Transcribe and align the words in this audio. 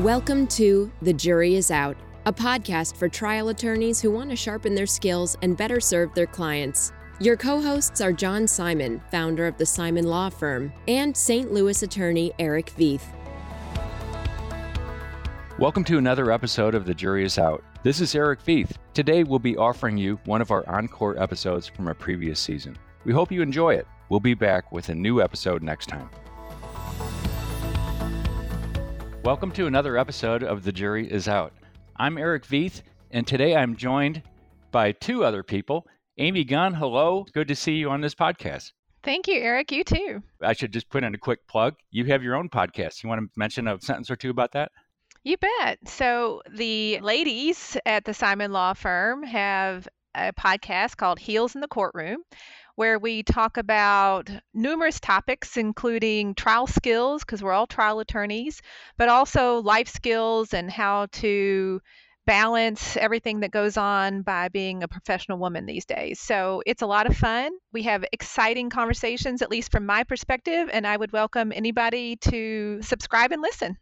Welcome 0.00 0.46
to 0.48 0.92
The 1.00 1.14
Jury 1.14 1.54
is 1.54 1.70
Out, 1.70 1.96
a 2.26 2.32
podcast 2.32 2.98
for 2.98 3.08
trial 3.08 3.48
attorneys 3.48 3.98
who 3.98 4.10
want 4.10 4.28
to 4.28 4.36
sharpen 4.36 4.74
their 4.74 4.84
skills 4.84 5.38
and 5.40 5.56
better 5.56 5.80
serve 5.80 6.12
their 6.12 6.26
clients. 6.26 6.92
Your 7.18 7.34
co 7.34 7.62
hosts 7.62 8.02
are 8.02 8.12
John 8.12 8.46
Simon, 8.46 9.00
founder 9.10 9.46
of 9.46 9.56
the 9.56 9.64
Simon 9.64 10.04
Law 10.04 10.28
Firm, 10.28 10.70
and 10.86 11.16
St. 11.16 11.50
Louis 11.50 11.82
attorney 11.82 12.30
Eric 12.38 12.74
Veith. 12.76 13.04
Welcome 15.58 15.84
to 15.84 15.96
another 15.96 16.30
episode 16.30 16.74
of 16.74 16.84
The 16.84 16.92
Jury 16.92 17.24
is 17.24 17.38
Out. 17.38 17.64
This 17.82 18.02
is 18.02 18.14
Eric 18.14 18.44
Veith. 18.44 18.72
Today 18.92 19.24
we'll 19.24 19.38
be 19.38 19.56
offering 19.56 19.96
you 19.96 20.20
one 20.26 20.42
of 20.42 20.50
our 20.50 20.68
encore 20.68 21.18
episodes 21.18 21.66
from 21.68 21.88
a 21.88 21.94
previous 21.94 22.38
season. 22.38 22.76
We 23.06 23.14
hope 23.14 23.32
you 23.32 23.40
enjoy 23.40 23.72
it. 23.76 23.86
We'll 24.10 24.20
be 24.20 24.34
back 24.34 24.72
with 24.72 24.90
a 24.90 24.94
new 24.94 25.22
episode 25.22 25.62
next 25.62 25.86
time. 25.86 26.10
Welcome 29.26 29.50
to 29.54 29.66
another 29.66 29.98
episode 29.98 30.44
of 30.44 30.62
The 30.62 30.70
Jury 30.70 31.10
is 31.10 31.26
Out. 31.26 31.52
I'm 31.96 32.16
Eric 32.16 32.46
Veith, 32.46 32.82
and 33.10 33.26
today 33.26 33.56
I'm 33.56 33.74
joined 33.74 34.22
by 34.70 34.92
two 34.92 35.24
other 35.24 35.42
people. 35.42 35.84
Amy 36.16 36.44
Gunn, 36.44 36.72
hello. 36.72 37.26
Good 37.32 37.48
to 37.48 37.56
see 37.56 37.72
you 37.72 37.90
on 37.90 38.00
this 38.00 38.14
podcast. 38.14 38.70
Thank 39.02 39.26
you, 39.26 39.40
Eric. 39.40 39.72
You 39.72 39.82
too. 39.82 40.22
I 40.40 40.52
should 40.52 40.72
just 40.72 40.88
put 40.90 41.02
in 41.02 41.12
a 41.12 41.18
quick 41.18 41.44
plug. 41.48 41.74
You 41.90 42.04
have 42.04 42.22
your 42.22 42.36
own 42.36 42.48
podcast. 42.48 43.02
You 43.02 43.08
want 43.08 43.20
to 43.20 43.28
mention 43.36 43.66
a 43.66 43.80
sentence 43.80 44.12
or 44.12 44.14
two 44.14 44.30
about 44.30 44.52
that? 44.52 44.70
You 45.24 45.36
bet. 45.38 45.80
So, 45.88 46.40
the 46.48 47.00
ladies 47.00 47.76
at 47.84 48.04
the 48.04 48.14
Simon 48.14 48.52
Law 48.52 48.74
Firm 48.74 49.24
have 49.24 49.88
a 50.14 50.32
podcast 50.34 50.98
called 50.98 51.18
Heels 51.18 51.56
in 51.56 51.60
the 51.60 51.66
Courtroom, 51.66 52.22
where 52.76 52.98
we 52.98 53.22
talk 53.22 53.56
about 53.56 54.30
numerous 54.54 55.00
topics, 55.00 55.56
including 55.56 56.34
trial 56.34 56.66
skills, 56.66 57.24
because 57.24 57.42
we're 57.42 57.52
all 57.52 57.66
trial 57.66 57.98
attorneys, 58.00 58.62
but 58.96 59.08
also 59.08 59.60
life 59.62 59.88
skills 59.88 60.54
and 60.54 60.70
how 60.70 61.06
to 61.12 61.80
balance 62.26 62.96
everything 62.96 63.40
that 63.40 63.50
goes 63.50 63.76
on 63.76 64.22
by 64.22 64.48
being 64.48 64.82
a 64.82 64.88
professional 64.88 65.38
woman 65.38 65.64
these 65.64 65.84
days. 65.86 66.20
So 66.20 66.62
it's 66.66 66.82
a 66.82 66.86
lot 66.86 67.06
of 67.06 67.16
fun. 67.16 67.52
We 67.72 67.84
have 67.84 68.04
exciting 68.12 68.68
conversations, 68.68 69.42
at 69.42 69.50
least 69.50 69.70
from 69.70 69.86
my 69.86 70.04
perspective, 70.04 70.68
and 70.72 70.86
I 70.86 70.96
would 70.96 71.12
welcome 71.12 71.52
anybody 71.54 72.16
to 72.16 72.82
subscribe 72.82 73.32
and 73.32 73.40
listen. 73.40 73.78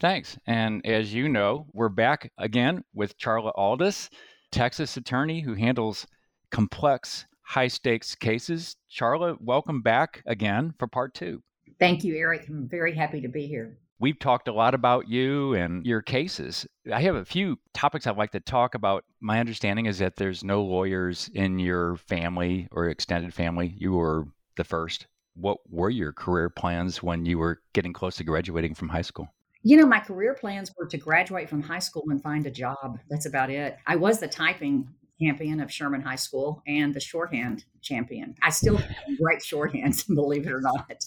Thanks. 0.00 0.38
And 0.46 0.86
as 0.86 1.12
you 1.12 1.28
know, 1.28 1.66
we're 1.72 1.88
back 1.88 2.30
again 2.38 2.84
with 2.94 3.18
Charla 3.18 3.50
Aldous, 3.56 4.08
Texas 4.52 4.96
attorney 4.96 5.40
who 5.40 5.54
handles 5.54 6.06
complex 6.50 7.26
high 7.48 7.68
stakes 7.68 8.14
cases. 8.14 8.76
Charla, 8.94 9.34
welcome 9.40 9.80
back 9.80 10.22
again 10.26 10.74
for 10.78 10.86
part 10.86 11.14
two. 11.14 11.42
Thank 11.80 12.04
you, 12.04 12.14
Eric. 12.14 12.46
I'm 12.46 12.68
very 12.68 12.94
happy 12.94 13.22
to 13.22 13.28
be 13.28 13.46
here. 13.46 13.78
We've 13.98 14.18
talked 14.18 14.48
a 14.48 14.52
lot 14.52 14.74
about 14.74 15.08
you 15.08 15.54
and 15.54 15.84
your 15.84 16.02
cases. 16.02 16.66
I 16.92 17.00
have 17.00 17.14
a 17.14 17.24
few 17.24 17.58
topics 17.72 18.06
I'd 18.06 18.18
like 18.18 18.32
to 18.32 18.40
talk 18.40 18.74
about. 18.74 19.04
My 19.20 19.40
understanding 19.40 19.86
is 19.86 19.98
that 19.98 20.16
there's 20.16 20.44
no 20.44 20.62
lawyers 20.62 21.30
in 21.32 21.58
your 21.58 21.96
family 21.96 22.68
or 22.70 22.90
extended 22.90 23.32
family. 23.32 23.74
You 23.78 23.94
were 23.94 24.26
the 24.56 24.64
first. 24.64 25.06
What 25.34 25.58
were 25.70 25.90
your 25.90 26.12
career 26.12 26.50
plans 26.50 27.02
when 27.02 27.24
you 27.24 27.38
were 27.38 27.62
getting 27.72 27.94
close 27.94 28.16
to 28.16 28.24
graduating 28.24 28.74
from 28.74 28.90
high 28.90 29.02
school? 29.02 29.26
You 29.62 29.78
know, 29.78 29.86
my 29.86 30.00
career 30.00 30.34
plans 30.34 30.70
were 30.78 30.86
to 30.86 30.98
graduate 30.98 31.48
from 31.48 31.62
high 31.62 31.78
school 31.80 32.04
and 32.08 32.22
find 32.22 32.46
a 32.46 32.50
job. 32.50 32.98
That's 33.10 33.26
about 33.26 33.50
it. 33.50 33.78
I 33.86 33.96
was 33.96 34.20
the 34.20 34.28
typing 34.28 34.88
champion 35.20 35.60
of 35.60 35.72
Sherman 35.72 36.00
High 36.00 36.16
School 36.16 36.62
and 36.66 36.94
the 36.94 37.00
shorthand 37.00 37.64
champion. 37.82 38.34
I 38.42 38.50
still 38.50 38.80
write 39.20 39.40
shorthands, 39.40 40.06
believe 40.14 40.46
it 40.46 40.52
or 40.52 40.60
not. 40.60 41.04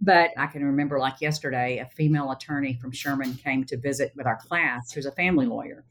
But 0.00 0.30
I 0.36 0.46
can 0.46 0.64
remember, 0.64 0.98
like 0.98 1.20
yesterday, 1.20 1.78
a 1.78 1.86
female 1.86 2.30
attorney 2.30 2.78
from 2.80 2.92
Sherman 2.92 3.34
came 3.34 3.64
to 3.64 3.76
visit 3.76 4.12
with 4.16 4.26
our 4.26 4.36
class, 4.36 4.92
who's 4.92 5.06
a 5.06 5.12
family 5.12 5.46
lawyer, 5.46 5.84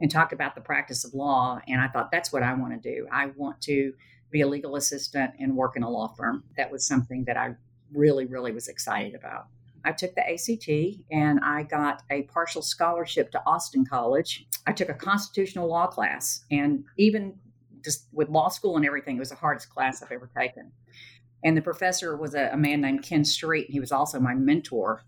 and 0.00 0.10
talked 0.10 0.32
about 0.32 0.54
the 0.54 0.60
practice 0.60 1.04
of 1.04 1.14
law. 1.14 1.60
And 1.66 1.80
I 1.80 1.88
thought, 1.88 2.10
that's 2.10 2.32
what 2.32 2.42
I 2.42 2.52
want 2.54 2.80
to 2.80 2.94
do. 2.94 3.06
I 3.10 3.26
want 3.36 3.60
to 3.62 3.94
be 4.30 4.42
a 4.42 4.46
legal 4.46 4.76
assistant 4.76 5.32
and 5.38 5.56
work 5.56 5.76
in 5.76 5.82
a 5.82 5.90
law 5.90 6.08
firm. 6.08 6.44
That 6.56 6.70
was 6.70 6.86
something 6.86 7.24
that 7.24 7.38
I 7.38 7.54
really, 7.92 8.26
really 8.26 8.52
was 8.52 8.68
excited 8.68 9.14
about. 9.14 9.46
I 9.88 9.92
took 9.92 10.14
the 10.14 10.30
ACT 10.30 11.00
and 11.10 11.40
I 11.42 11.62
got 11.62 12.02
a 12.10 12.24
partial 12.24 12.60
scholarship 12.60 13.30
to 13.30 13.42
Austin 13.46 13.86
College. 13.86 14.46
I 14.66 14.72
took 14.72 14.90
a 14.90 14.94
constitutional 14.94 15.66
law 15.66 15.86
class, 15.86 16.44
and 16.50 16.84
even 16.98 17.38
just 17.82 18.06
with 18.12 18.28
law 18.28 18.50
school 18.50 18.76
and 18.76 18.84
everything, 18.84 19.16
it 19.16 19.20
was 19.20 19.30
the 19.30 19.36
hardest 19.36 19.70
class 19.70 20.02
I've 20.02 20.12
ever 20.12 20.30
taken. 20.38 20.72
And 21.42 21.56
the 21.56 21.62
professor 21.62 22.18
was 22.18 22.34
a, 22.34 22.50
a 22.52 22.56
man 22.58 22.82
named 22.82 23.02
Ken 23.02 23.24
Street. 23.24 23.66
And 23.66 23.72
he 23.72 23.80
was 23.80 23.92
also 23.92 24.20
my 24.20 24.34
mentor. 24.34 25.04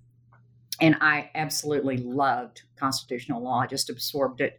And 0.81 0.97
I 1.03 1.31
absolutely 1.35 1.99
loved 1.99 2.63
constitutional 2.77 3.43
law. 3.43 3.61
I 3.61 3.67
just 3.67 3.91
absorbed 3.91 4.41
it. 4.41 4.59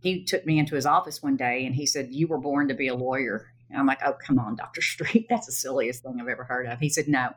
He 0.00 0.24
took 0.24 0.46
me 0.46 0.58
into 0.58 0.74
his 0.74 0.86
office 0.86 1.22
one 1.22 1.36
day 1.36 1.66
and 1.66 1.74
he 1.74 1.84
said, 1.84 2.08
You 2.10 2.28
were 2.28 2.38
born 2.38 2.68
to 2.68 2.74
be 2.74 2.88
a 2.88 2.94
lawyer. 2.94 3.52
And 3.68 3.78
I'm 3.78 3.86
like, 3.86 4.00
Oh, 4.06 4.14
come 4.26 4.38
on, 4.38 4.56
Dr. 4.56 4.80
Street. 4.80 5.26
That's 5.30 5.46
the 5.46 5.52
silliest 5.52 6.02
thing 6.02 6.18
I've 6.18 6.28
ever 6.28 6.44
heard 6.44 6.66
of. 6.66 6.78
He 6.78 6.88
said, 6.88 7.08
No, 7.08 7.34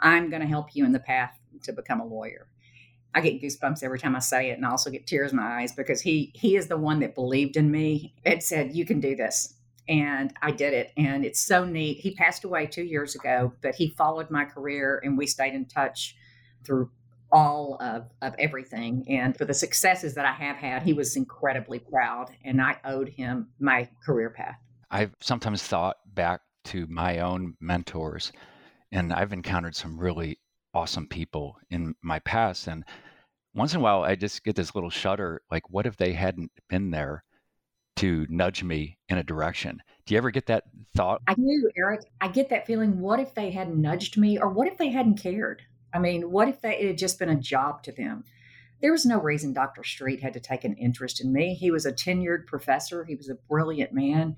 I'm 0.00 0.30
going 0.30 0.42
to 0.42 0.48
help 0.48 0.68
you 0.76 0.84
in 0.84 0.92
the 0.92 1.00
path 1.00 1.36
to 1.64 1.72
become 1.72 2.00
a 2.00 2.06
lawyer. 2.06 2.48
I 3.14 3.20
get 3.20 3.40
goosebumps 3.40 3.82
every 3.82 3.98
time 3.98 4.14
I 4.14 4.18
say 4.18 4.50
it, 4.50 4.58
and 4.58 4.66
I 4.66 4.70
also 4.70 4.90
get 4.90 5.06
tears 5.06 5.30
in 5.30 5.38
my 5.38 5.62
eyes 5.62 5.72
because 5.72 6.02
he 6.02 6.32
he 6.34 6.56
is 6.56 6.68
the 6.68 6.76
one 6.76 7.00
that 7.00 7.14
believed 7.14 7.56
in 7.56 7.70
me 7.70 8.14
and 8.24 8.42
said, 8.42 8.76
"You 8.76 8.84
can 8.84 9.00
do 9.00 9.16
this." 9.16 9.54
And 9.88 10.34
I 10.42 10.50
did 10.50 10.74
it, 10.74 10.92
and 10.96 11.24
it's 11.24 11.40
so 11.40 11.64
neat. 11.64 12.00
He 12.00 12.14
passed 12.14 12.44
away 12.44 12.66
two 12.66 12.82
years 12.82 13.14
ago, 13.14 13.52
but 13.62 13.76
he 13.76 13.88
followed 13.88 14.30
my 14.30 14.44
career, 14.44 15.00
and 15.02 15.16
we 15.16 15.26
stayed 15.26 15.54
in 15.54 15.64
touch 15.64 16.16
through 16.64 16.90
all 17.32 17.76
of, 17.80 18.10
of 18.22 18.34
everything. 18.38 19.04
And 19.08 19.36
for 19.36 19.44
the 19.44 19.54
successes 19.54 20.14
that 20.14 20.26
I 20.26 20.32
have 20.32 20.56
had, 20.56 20.82
he 20.82 20.92
was 20.92 21.16
incredibly 21.16 21.78
proud, 21.78 22.30
and 22.44 22.60
I 22.60 22.78
owed 22.84 23.08
him 23.08 23.48
my 23.58 23.88
career 24.04 24.30
path. 24.30 24.58
I've 24.90 25.14
sometimes 25.20 25.62
thought 25.62 25.96
back 26.14 26.40
to 26.64 26.86
my 26.88 27.20
own 27.20 27.54
mentors, 27.60 28.32
and 28.92 29.12
I've 29.12 29.32
encountered 29.32 29.76
some 29.76 29.98
really 29.98 30.38
awesome 30.76 31.06
people 31.06 31.56
in 31.70 31.94
my 32.02 32.18
past. 32.18 32.66
And 32.66 32.84
once 33.54 33.72
in 33.72 33.80
a 33.80 33.82
while, 33.82 34.02
I 34.02 34.14
just 34.14 34.44
get 34.44 34.56
this 34.56 34.74
little 34.74 34.90
shudder 34.90 35.40
like, 35.50 35.70
what 35.70 35.86
if 35.86 35.96
they 35.96 36.12
hadn't 36.12 36.52
been 36.68 36.90
there 36.90 37.24
to 37.96 38.26
nudge 38.28 38.62
me 38.62 38.98
in 39.08 39.16
a 39.16 39.24
direction? 39.24 39.80
Do 40.04 40.12
you 40.12 40.18
ever 40.18 40.30
get 40.30 40.44
that 40.46 40.64
thought? 40.94 41.22
I 41.26 41.32
do, 41.32 41.70
Eric. 41.78 42.02
I 42.20 42.28
get 42.28 42.50
that 42.50 42.66
feeling. 42.66 43.00
What 43.00 43.20
if 43.20 43.34
they 43.34 43.50
hadn't 43.50 43.80
nudged 43.80 44.18
me, 44.18 44.38
or 44.38 44.50
what 44.50 44.68
if 44.68 44.76
they 44.76 44.90
hadn't 44.90 45.16
cared? 45.16 45.62
I 45.94 45.98
mean, 45.98 46.30
what 46.30 46.46
if 46.48 46.60
they, 46.60 46.76
it 46.76 46.86
had 46.88 46.98
just 46.98 47.18
been 47.18 47.30
a 47.30 47.40
job 47.40 47.82
to 47.84 47.92
them? 47.92 48.24
There 48.82 48.92
was 48.92 49.06
no 49.06 49.18
reason 49.18 49.54
Dr. 49.54 49.82
Street 49.82 50.22
had 50.22 50.34
to 50.34 50.40
take 50.40 50.64
an 50.64 50.74
interest 50.74 51.24
in 51.24 51.32
me. 51.32 51.54
He 51.54 51.70
was 51.70 51.86
a 51.86 51.92
tenured 51.92 52.46
professor, 52.46 53.02
he 53.02 53.14
was 53.14 53.30
a 53.30 53.38
brilliant 53.48 53.94
man. 53.94 54.36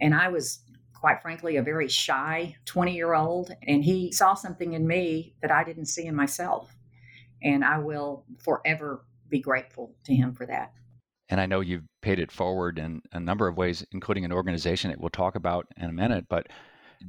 And 0.00 0.16
I 0.16 0.28
was 0.28 0.58
quite 1.00 1.22
frankly, 1.22 1.56
a 1.56 1.62
very 1.62 1.88
shy 1.88 2.56
20 2.64 2.94
year 2.94 3.14
old. 3.14 3.54
And 3.66 3.84
he 3.84 4.12
saw 4.12 4.34
something 4.34 4.72
in 4.72 4.86
me 4.86 5.34
that 5.42 5.50
I 5.50 5.64
didn't 5.64 5.86
see 5.86 6.06
in 6.06 6.14
myself. 6.14 6.74
And 7.42 7.64
I 7.64 7.78
will 7.78 8.24
forever 8.38 9.04
be 9.28 9.40
grateful 9.40 9.94
to 10.04 10.14
him 10.14 10.34
for 10.34 10.46
that. 10.46 10.72
And 11.28 11.40
I 11.40 11.46
know 11.46 11.60
you've 11.60 11.84
paid 12.02 12.18
it 12.18 12.30
forward 12.30 12.78
in 12.78 13.02
a 13.12 13.20
number 13.20 13.48
of 13.48 13.56
ways, 13.56 13.84
including 13.92 14.24
an 14.24 14.32
organization 14.32 14.90
that 14.90 15.00
we'll 15.00 15.10
talk 15.10 15.34
about 15.34 15.66
in 15.76 15.90
a 15.90 15.92
minute. 15.92 16.26
But 16.28 16.48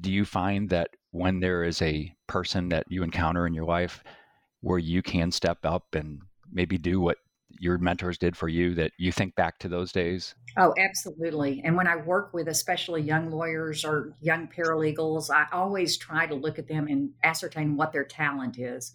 do 0.02 0.12
you 0.12 0.26
find 0.26 0.70
that 0.70 0.90
when 1.12 1.40
there 1.40 1.64
is 1.64 1.82
a 1.82 2.14
person 2.28 2.70
that 2.70 2.86
you 2.90 3.04
encounter 3.04 3.48
in 3.48 3.54
your 3.54 3.66
life 3.66 4.04
where 4.62 4.80
you 4.80 5.02
can 5.02 5.32
step 5.32 5.60
up 5.64 5.94
and 5.94 6.22
maybe 6.52 6.78
do 6.78 7.00
what 7.00 7.18
your 7.60 7.78
mentors 7.78 8.18
did 8.18 8.36
for 8.36 8.48
you 8.48 8.74
that 8.76 8.92
you 8.98 9.12
think 9.12 9.36
back 9.36 9.60
to 9.60 9.68
those 9.68 9.92
days? 9.92 10.36
Oh, 10.58 10.74
absolutely. 10.78 11.62
And 11.64 11.76
when 11.76 11.88
I 11.88 11.96
work 11.96 12.34
with 12.34 12.48
especially 12.48 13.02
young 13.02 13.30
lawyers 13.32 13.86
or 13.86 14.14
young 14.22 14.48
paralegals, 14.48 15.30
I 15.30 15.46
always 15.52 15.98
try 15.98 16.26
to 16.26 16.36
look 16.36 16.58
at 16.60 16.68
them 16.68 16.88
and 16.88 17.12
ascertain 17.24 17.78
what 17.78 17.92
their 17.92 18.04
talent 18.04 18.58
is 18.58 18.94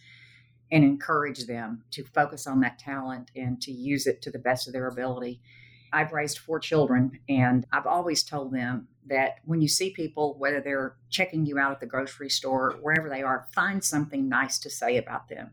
and 0.71 0.85
encourage 0.85 1.47
them 1.47 1.85
to 1.93 2.05
focus 2.05 2.47
on 2.47 2.61
that 2.61 2.79
talent 2.79 3.31
and 3.37 3.61
to 3.63 3.71
use 3.71 4.07
it 4.07 4.23
to 4.23 4.31
the 4.31 4.39
best 4.39 4.67
of 4.67 4.73
their 4.73 4.89
ability. 4.89 5.41
I've 5.93 6.13
raised 6.13 6.39
four 6.39 6.59
children, 6.59 7.21
and 7.29 7.67
I've 7.71 7.87
always 7.87 8.23
told 8.23 8.53
them 8.53 8.89
that 9.07 9.37
when 9.45 9.61
you 9.61 9.69
see 9.69 9.91
people, 9.91 10.35
whether 10.39 10.61
they're 10.61 10.97
checking 11.11 11.45
you 11.45 11.59
out 11.59 11.73
at 11.73 11.81
the 11.81 11.87
grocery 11.87 12.31
store, 12.31 12.79
wherever 12.81 13.11
they 13.11 13.23
are, 13.23 13.47
find 13.55 13.85
something 13.85 14.29
nice 14.29 14.59
to 14.61 14.71
say 14.71 14.97
about 14.97 15.29
them 15.29 15.51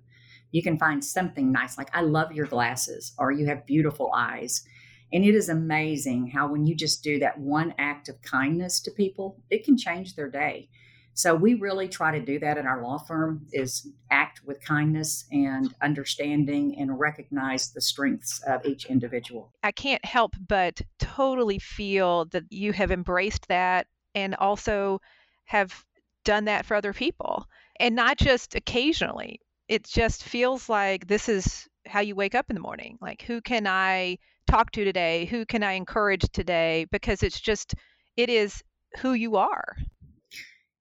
you 0.52 0.64
can 0.64 0.78
find 0.78 1.04
something 1.04 1.52
nice 1.52 1.78
like 1.78 1.90
i 1.94 2.02
love 2.02 2.32
your 2.32 2.46
glasses 2.46 3.14
or 3.18 3.32
you 3.32 3.46
have 3.46 3.66
beautiful 3.66 4.12
eyes. 4.14 4.64
And 5.12 5.26
it 5.26 5.34
is 5.34 5.50
amazing 5.50 6.28
how 6.28 6.52
when 6.52 6.68
you 6.68 6.76
just 6.76 7.04
do 7.04 7.18
that 7.20 7.40
one 7.40 7.74
act 7.80 8.10
of 8.10 8.22
kindness 8.22 8.80
to 8.82 8.92
people 8.92 9.42
it 9.50 9.64
can 9.64 9.78
change 9.78 10.16
their 10.16 10.30
day. 10.30 10.70
So 11.16 11.36
we 11.36 11.56
really 11.56 11.90
try 11.90 12.18
to 12.18 12.24
do 12.24 12.40
that 12.40 12.58
in 12.58 12.66
our 12.66 12.82
law 12.82 12.98
firm 12.98 13.46
is 13.52 13.86
act 14.10 14.42
with 14.46 14.64
kindness 14.64 15.26
and 15.32 15.74
understanding 15.82 16.78
and 16.80 16.98
recognize 16.98 17.72
the 17.72 17.82
strengths 17.82 18.42
of 18.48 18.66
each 18.66 18.86
individual. 18.86 19.52
I 19.62 19.72
can't 19.72 20.06
help 20.06 20.36
but 20.48 20.82
totally 20.98 21.60
feel 21.60 22.26
that 22.26 22.44
you 22.50 22.72
have 22.72 22.92
embraced 22.92 23.48
that 23.50 23.88
and 24.16 24.34
also 24.36 25.02
have 25.46 25.84
done 26.24 26.46
that 26.46 26.66
for 26.66 26.76
other 26.76 26.94
people. 26.94 27.48
And 27.82 27.96
not 27.96 28.18
just 28.18 28.56
occasionally 28.56 29.42
it 29.70 29.86
just 29.86 30.24
feels 30.24 30.68
like 30.68 31.08
this 31.08 31.30
is 31.30 31.70
how 31.86 32.02
you 32.02 32.16
wake 32.16 32.36
up 32.36 32.50
in 32.50 32.56
the 32.56 32.62
morning. 32.62 32.98
Like, 33.02 33.22
who 33.22 33.40
can 33.40 33.68
I 33.68 34.18
talk 34.48 34.72
to 34.72 34.84
today? 34.84 35.26
Who 35.26 35.46
can 35.46 35.64
I 35.64 35.74
encourage 35.74 36.26
today? 36.34 36.88
Because 36.92 37.22
it's 37.22 37.40
just, 37.40 37.76
it 38.18 38.30
is 38.30 38.64
who 38.98 39.14
you 39.14 39.38
are. 39.38 39.78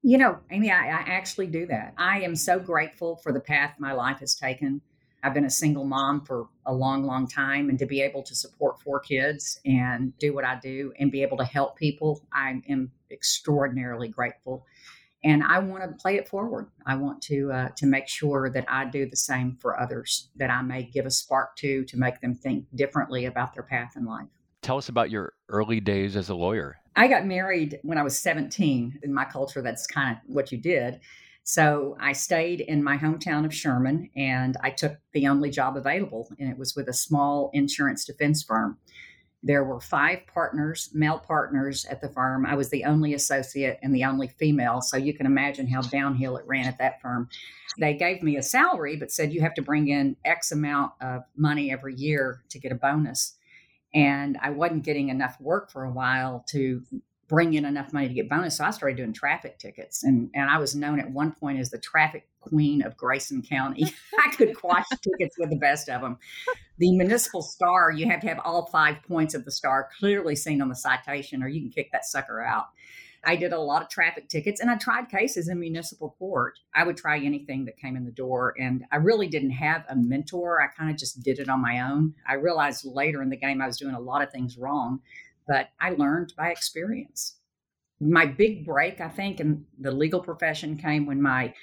You 0.02 0.16
know, 0.16 0.38
Amy, 0.50 0.70
I, 0.70 0.86
I 0.86 1.04
actually 1.06 1.48
do 1.48 1.66
that. 1.66 1.92
I 1.98 2.22
am 2.22 2.34
so 2.34 2.58
grateful 2.58 3.16
for 3.16 3.30
the 3.30 3.40
path 3.40 3.74
my 3.78 3.92
life 3.92 4.20
has 4.20 4.34
taken. 4.34 4.80
I've 5.22 5.34
been 5.34 5.44
a 5.44 5.50
single 5.50 5.84
mom 5.84 6.24
for 6.24 6.46
a 6.64 6.72
long, 6.72 7.04
long 7.04 7.26
time, 7.26 7.68
and 7.68 7.78
to 7.80 7.86
be 7.86 8.00
able 8.00 8.22
to 8.22 8.34
support 8.34 8.80
four 8.80 9.00
kids 9.00 9.60
and 9.66 10.16
do 10.18 10.32
what 10.32 10.44
I 10.44 10.58
do 10.60 10.92
and 10.98 11.12
be 11.12 11.22
able 11.22 11.36
to 11.38 11.44
help 11.44 11.76
people, 11.76 12.22
I 12.32 12.62
am 12.68 12.92
extraordinarily 13.10 14.08
grateful. 14.08 14.64
And 15.24 15.42
I 15.42 15.58
want 15.58 15.82
to 15.82 16.00
play 16.00 16.16
it 16.16 16.28
forward. 16.28 16.68
I 16.86 16.94
want 16.94 17.20
to 17.22 17.50
uh, 17.52 17.68
to 17.76 17.86
make 17.86 18.08
sure 18.08 18.50
that 18.50 18.64
I 18.68 18.84
do 18.84 19.08
the 19.08 19.16
same 19.16 19.56
for 19.60 19.80
others. 19.80 20.28
That 20.36 20.50
I 20.50 20.62
may 20.62 20.84
give 20.84 21.06
a 21.06 21.10
spark 21.10 21.56
to 21.56 21.84
to 21.84 21.96
make 21.96 22.20
them 22.20 22.34
think 22.34 22.66
differently 22.74 23.24
about 23.24 23.54
their 23.54 23.64
path 23.64 23.94
in 23.96 24.04
life. 24.04 24.28
Tell 24.62 24.78
us 24.78 24.88
about 24.88 25.10
your 25.10 25.32
early 25.48 25.80
days 25.80 26.16
as 26.16 26.28
a 26.28 26.34
lawyer. 26.34 26.76
I 26.94 27.06
got 27.06 27.26
married 27.26 27.78
when 27.82 27.96
I 27.96 28.02
was 28.02 28.18
17. 28.18 29.00
In 29.02 29.14
my 29.14 29.24
culture, 29.24 29.62
that's 29.62 29.86
kind 29.86 30.16
of 30.16 30.18
what 30.26 30.50
you 30.50 30.58
did. 30.58 31.00
So 31.44 31.96
I 31.98 32.12
stayed 32.12 32.60
in 32.60 32.84
my 32.84 32.98
hometown 32.98 33.46
of 33.46 33.54
Sherman 33.54 34.10
and 34.14 34.56
I 34.62 34.68
took 34.68 34.98
the 35.14 35.28
only 35.28 35.48
job 35.48 35.78
available, 35.78 36.28
and 36.38 36.50
it 36.50 36.58
was 36.58 36.76
with 36.76 36.88
a 36.88 36.92
small 36.92 37.50
insurance 37.54 38.04
defense 38.04 38.42
firm. 38.42 38.76
There 39.42 39.62
were 39.62 39.80
five 39.80 40.26
partners, 40.26 40.90
male 40.92 41.18
partners 41.18 41.84
at 41.84 42.00
the 42.00 42.08
firm. 42.08 42.44
I 42.44 42.54
was 42.54 42.70
the 42.70 42.84
only 42.84 43.14
associate 43.14 43.78
and 43.82 43.94
the 43.94 44.04
only 44.04 44.28
female. 44.28 44.80
So 44.80 44.96
you 44.96 45.14
can 45.14 45.26
imagine 45.26 45.68
how 45.68 45.80
downhill 45.80 46.36
it 46.36 46.46
ran 46.46 46.66
at 46.66 46.78
that 46.78 47.00
firm. 47.00 47.28
They 47.78 47.94
gave 47.94 48.22
me 48.22 48.36
a 48.36 48.42
salary, 48.42 48.96
but 48.96 49.12
said 49.12 49.32
you 49.32 49.40
have 49.42 49.54
to 49.54 49.62
bring 49.62 49.88
in 49.88 50.16
X 50.24 50.50
amount 50.50 50.92
of 51.00 51.22
money 51.36 51.70
every 51.70 51.94
year 51.94 52.42
to 52.48 52.58
get 52.58 52.72
a 52.72 52.74
bonus. 52.74 53.34
And 53.94 54.36
I 54.42 54.50
wasn't 54.50 54.84
getting 54.84 55.08
enough 55.08 55.40
work 55.40 55.70
for 55.70 55.84
a 55.84 55.90
while 55.90 56.44
to 56.48 56.82
bring 57.28 57.54
in 57.54 57.64
enough 57.64 57.92
money 57.92 58.08
to 58.08 58.14
get 58.14 58.28
bonus. 58.28 58.56
So 58.56 58.64
I 58.64 58.70
started 58.70 58.96
doing 58.96 59.12
traffic 59.12 59.58
tickets. 59.58 60.02
And, 60.02 60.30
and 60.34 60.50
I 60.50 60.58
was 60.58 60.74
known 60.74 60.98
at 60.98 61.10
one 61.10 61.32
point 61.32 61.60
as 61.60 61.70
the 61.70 61.78
traffic 61.78 62.26
queen 62.40 62.82
of 62.82 62.96
Grayson 62.96 63.42
County. 63.42 63.84
I 64.18 64.34
could 64.34 64.56
quash 64.56 64.86
tickets 64.88 65.36
with 65.38 65.50
the 65.50 65.56
best 65.56 65.88
of 65.88 66.00
them. 66.00 66.18
The 66.78 66.96
municipal 66.96 67.42
star, 67.42 67.90
you 67.90 68.08
have 68.08 68.20
to 68.20 68.28
have 68.28 68.40
all 68.44 68.66
five 68.66 69.02
points 69.02 69.34
of 69.34 69.44
the 69.44 69.50
star 69.50 69.88
clearly 69.98 70.36
seen 70.36 70.62
on 70.62 70.68
the 70.68 70.76
citation, 70.76 71.42
or 71.42 71.48
you 71.48 71.60
can 71.60 71.70
kick 71.70 71.90
that 71.92 72.04
sucker 72.04 72.40
out. 72.40 72.66
I 73.24 73.34
did 73.34 73.52
a 73.52 73.58
lot 73.58 73.82
of 73.82 73.88
traffic 73.88 74.28
tickets 74.28 74.60
and 74.60 74.70
I 74.70 74.76
tried 74.76 75.08
cases 75.08 75.48
in 75.48 75.58
municipal 75.58 76.14
court. 76.20 76.56
I 76.72 76.84
would 76.84 76.96
try 76.96 77.18
anything 77.18 77.64
that 77.64 77.76
came 77.76 77.96
in 77.96 78.04
the 78.04 78.12
door. 78.12 78.54
And 78.60 78.84
I 78.92 78.96
really 78.96 79.26
didn't 79.26 79.50
have 79.50 79.84
a 79.88 79.96
mentor. 79.96 80.62
I 80.62 80.68
kind 80.68 80.88
of 80.88 80.96
just 80.96 81.20
did 81.24 81.40
it 81.40 81.48
on 81.48 81.60
my 81.60 81.80
own. 81.80 82.14
I 82.28 82.34
realized 82.34 82.84
later 82.86 83.20
in 83.20 83.28
the 83.28 83.36
game 83.36 83.60
I 83.60 83.66
was 83.66 83.76
doing 83.76 83.96
a 83.96 84.00
lot 84.00 84.22
of 84.22 84.30
things 84.30 84.56
wrong 84.56 85.00
but 85.48 85.70
I 85.80 85.90
learned 85.90 86.34
by 86.36 86.50
experience. 86.50 87.38
My 88.00 88.26
big 88.26 88.64
break, 88.64 89.00
I 89.00 89.08
think, 89.08 89.40
in 89.40 89.64
the 89.80 89.90
legal 89.90 90.20
profession 90.20 90.76
came 90.76 91.06
when 91.06 91.20
my 91.20 91.54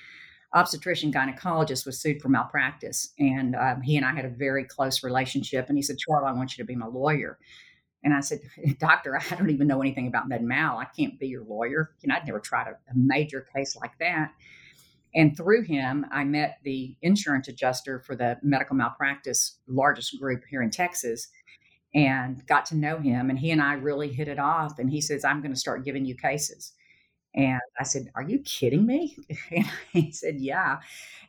obstetrician 0.55 1.11
gynecologist 1.11 1.85
was 1.85 1.99
sued 1.99 2.21
for 2.21 2.29
malpractice. 2.29 3.13
And 3.19 3.55
um, 3.55 3.81
he 3.81 3.97
and 3.97 4.05
I 4.05 4.13
had 4.15 4.25
a 4.25 4.29
very 4.29 4.63
close 4.63 5.03
relationship. 5.03 5.67
And 5.67 5.77
he 5.77 5.81
said, 5.81 5.97
Charlie, 5.99 6.27
I 6.27 6.31
want 6.31 6.57
you 6.57 6.63
to 6.63 6.67
be 6.67 6.75
my 6.75 6.87
lawyer. 6.87 7.37
And 8.03 8.13
I 8.13 8.21
said, 8.21 8.39
Doctor, 8.79 9.19
I 9.19 9.35
don't 9.35 9.49
even 9.49 9.67
know 9.67 9.81
anything 9.81 10.07
about 10.07 10.29
med 10.29 10.43
mal. 10.43 10.77
I 10.77 10.85
can't 10.85 11.19
be 11.19 11.27
your 11.27 11.43
lawyer. 11.43 11.91
You 12.01 12.07
know, 12.07 12.15
I'd 12.15 12.25
never 12.25 12.39
tried 12.39 12.67
a, 12.67 12.71
a 12.71 12.95
major 12.95 13.45
case 13.55 13.75
like 13.75 13.97
that. 13.99 14.31
And 15.13 15.35
through 15.35 15.63
him, 15.63 16.05
I 16.11 16.23
met 16.23 16.59
the 16.63 16.95
insurance 17.01 17.47
adjuster 17.47 17.99
for 17.99 18.15
the 18.15 18.37
medical 18.41 18.75
malpractice 18.75 19.59
largest 19.67 20.19
group 20.19 20.43
here 20.49 20.61
in 20.61 20.71
Texas 20.71 21.29
and 21.93 22.45
got 22.47 22.65
to 22.67 22.75
know 22.75 22.97
him. 22.97 23.29
And 23.29 23.39
he 23.39 23.51
and 23.51 23.61
I 23.61 23.73
really 23.73 24.11
hit 24.11 24.27
it 24.27 24.39
off. 24.39 24.79
And 24.79 24.89
he 24.89 24.99
says, 24.99 25.23
I'm 25.23 25.41
going 25.41 25.53
to 25.53 25.59
start 25.59 25.85
giving 25.85 26.05
you 26.05 26.15
cases. 26.15 26.73
And 27.35 27.59
I 27.77 27.83
said, 27.83 28.11
Are 28.15 28.23
you 28.23 28.39
kidding 28.39 28.85
me? 28.85 29.17
And 29.51 29.65
he 29.91 30.11
said, 30.11 30.37
Yeah. 30.39 30.79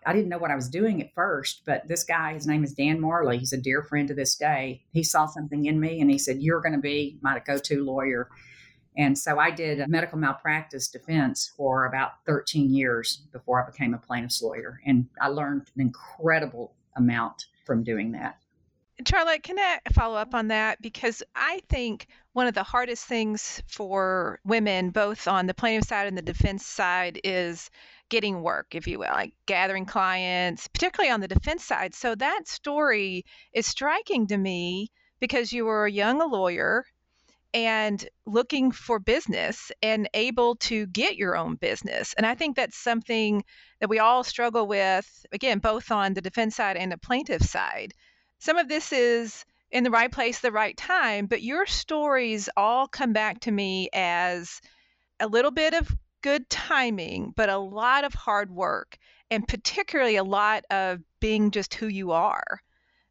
I 0.09 0.13
didn't 0.13 0.29
know 0.29 0.39
what 0.39 0.53
I 0.53 0.55
was 0.55 0.69
doing 0.69 1.03
at 1.03 1.13
first, 1.15 1.63
but 1.67 1.89
this 1.89 2.05
guy, 2.05 2.35
his 2.35 2.47
name 2.47 2.63
is 2.63 2.73
Dan 2.73 3.01
Marley. 3.01 3.39
He's 3.39 3.53
a 3.53 3.61
dear 3.61 3.83
friend 3.83 4.07
to 4.07 4.15
this 4.15 4.37
day. 4.37 4.85
He 4.93 5.03
saw 5.03 5.27
something 5.27 5.65
in 5.65 5.81
me 5.81 6.01
and 6.01 6.09
he 6.09 6.19
said, 6.19 6.41
You're 6.41 6.61
going 6.61 6.75
to 6.75 6.79
be 6.79 7.19
my 7.23 7.41
go 7.41 7.59
to 7.59 7.85
lawyer. 7.85 8.29
And 8.97 9.19
so 9.19 9.39
I 9.39 9.51
did 9.51 9.81
a 9.81 9.89
medical 9.89 10.19
malpractice 10.19 10.89
defense 10.89 11.53
for 11.55 11.85
about 11.85 12.25
13 12.25 12.73
years 12.73 13.23
before 13.31 13.63
I 13.63 13.71
became 13.71 13.93
a 13.93 13.99
plaintiff's 13.99 14.41
lawyer. 14.41 14.81
And 14.87 15.07
I 15.21 15.29
learned 15.29 15.71
an 15.75 15.83
incredible 15.83 16.75
amount 16.97 17.45
from 17.67 17.85
doing 17.85 18.13
that. 18.13 18.39
Charla, 19.03 19.43
can 19.43 19.59
I 19.59 19.81
follow 19.93 20.17
up 20.17 20.35
on 20.35 20.49
that? 20.49 20.81
Because 20.81 21.23
I 21.35 21.61
think 21.69 22.07
one 22.37 22.47
of 22.47 22.53
the 22.53 22.63
hardest 22.63 23.07
things 23.07 23.63
for 23.67 24.39
women, 24.45 24.91
both 24.91 25.27
on 25.27 25.47
the 25.47 25.55
plaintiff 25.55 25.89
side 25.89 26.07
and 26.07 26.19
the 26.19 26.23
defense 26.23 26.67
side, 26.67 27.19
is 27.25 27.71
getting 28.11 28.43
work, 28.43 28.75
if 28.75 28.87
you 28.87 28.99
will, 28.99 29.11
like 29.11 29.33
gathering 29.47 29.87
clients, 29.87 30.69
particularly 30.69 31.11
on 31.11 31.21
the 31.21 31.29
defense 31.29 31.65
side. 31.65 31.95
So 31.95 32.15
that 32.15 32.47
story 32.47 33.25
is 33.55 33.67
striking 33.67 34.27
to 34.27 34.37
me 34.37 34.91
because 35.19 35.51
you 35.51 35.65
were 35.65 35.87
a 35.87 35.91
young 35.91 36.19
lawyer 36.31 36.85
and 37.55 38.07
looking 38.27 38.71
for 38.71 38.99
business 38.99 39.73
and 39.83 40.07
able 40.13 40.57
to 40.57 40.87
get 40.89 41.17
your 41.17 41.39
own 41.39 41.55
business. 41.55 42.13
And 42.19 42.27
I 42.27 42.35
think 42.35 42.55
that's 42.55 42.77
something 42.77 43.45
that 43.81 43.89
we 43.89 43.99
all 43.99 44.23
struggle 44.25 44.67
with, 44.67 45.25
again, 45.33 45.59
both 45.59 45.91
on 45.91 46.13
the 46.13 46.21
defense 46.21 46.57
side 46.57 46.77
and 46.77 46.93
the 46.93 46.99
plaintiff 46.99 47.41
side 47.41 47.95
some 48.39 48.59
of 48.59 48.69
this 48.69 48.93
is 48.93 49.45
in 49.71 49.85
the 49.85 49.91
right 49.91 50.11
place, 50.11 50.41
the 50.41 50.53
right 50.53 50.77
time, 50.77 51.27
but 51.27 51.43
your 51.43 51.67
stories 51.67 52.49
all 52.57 52.87
come 52.87 53.13
back 53.13 53.41
to 53.41 53.51
me 53.51 53.89
as 53.93 54.61
a 55.21 55.27
little 55.27 55.51
bit 55.51 55.75
of 55.75 55.95
good 56.23 56.49
timing, 56.49 57.33
but 57.37 57.49
a 57.49 57.59
lot 57.59 58.05
of 58.05 58.15
hard 58.15 58.51
work, 58.51 58.99
and 59.31 59.47
particularly 59.47 60.17
a 60.17 60.25
lot 60.25 60.65
of 60.71 61.01
being 61.21 61.51
just 61.51 61.75
who 61.75 61.87
you 61.87 62.13
are. 62.13 62.61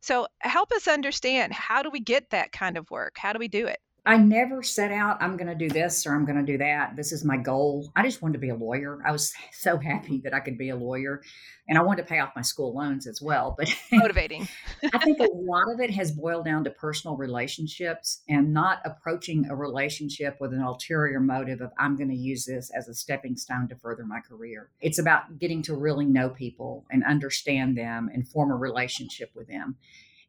So, 0.02 0.28
help 0.40 0.72
us 0.72 0.88
understand 0.88 1.54
how 1.54 1.82
do 1.82 1.90
we 1.90 2.00
get 2.00 2.30
that 2.30 2.52
kind 2.52 2.78
of 2.78 2.90
work? 2.92 3.16
How 3.18 3.34
do 3.34 3.40
we 3.40 3.48
do 3.48 3.68
it? 3.68 3.80
I 4.08 4.18
never 4.18 4.62
set 4.62 4.92
out, 4.92 5.18
I'm 5.20 5.36
going 5.36 5.48
to 5.48 5.56
do 5.56 5.68
this 5.68 6.06
or 6.06 6.14
I'm 6.14 6.26
going 6.26 6.38
to 6.38 6.52
do 6.52 6.60
that. 6.60 6.96
This 6.96 7.12
is 7.12 7.26
my 7.26 7.38
goal. 7.38 7.92
I 7.96 8.04
just 8.04 8.22
wanted 8.22 8.34
to 8.34 8.40
be 8.40 8.50
a 8.50 8.56
lawyer. 8.56 9.00
I 9.04 9.12
was 9.12 9.34
so 9.52 9.78
happy 9.78 10.22
that 10.24 10.34
I 10.34 10.40
could 10.40 10.58
be 10.58 10.70
a 10.70 10.76
lawyer. 10.76 11.24
And 11.68 11.80
I 11.80 11.82
wanted 11.82 12.04
to 12.04 12.08
pay 12.08 12.20
off 12.20 12.36
my 12.36 12.44
school 12.44 12.76
loans 12.76 13.08
as 13.08 13.20
well. 13.20 13.56
But 13.58 13.74
motivating. 13.92 14.48
I 14.94 15.00
think 15.00 15.20
a 15.20 15.30
lot 15.34 15.72
of 15.74 15.80
it 15.80 15.90
has 15.90 16.12
boiled 16.12 16.46
down 16.46 16.64
to 16.66 16.70
personal 16.70 17.18
relationships 17.18 18.22
and 18.30 18.54
not 18.54 18.82
approaching 18.86 19.48
a 19.50 19.56
relationship 19.56 20.38
with 20.40 20.54
an 20.54 20.62
ulterior 20.62 21.20
motive 21.20 21.62
of, 21.62 21.72
I'm 21.80 21.96
going 21.96 22.10
to 22.10 22.16
use 22.16 22.46
this 22.46 22.70
as 22.78 22.88
a 22.88 22.94
stepping 22.94 23.36
stone 23.36 23.68
to 23.70 23.76
further 23.76 24.06
my 24.06 24.20
career. 24.20 24.70
It's 24.82 25.00
about 25.00 25.40
getting 25.40 25.64
to 25.64 25.76
really 25.76 26.06
know 26.06 26.30
people 26.30 26.86
and 26.92 27.04
understand 27.04 27.76
them 27.76 28.12
and 28.14 28.28
form 28.28 28.52
a 28.52 28.56
relationship 28.56 29.32
with 29.34 29.48
them. 29.48 29.78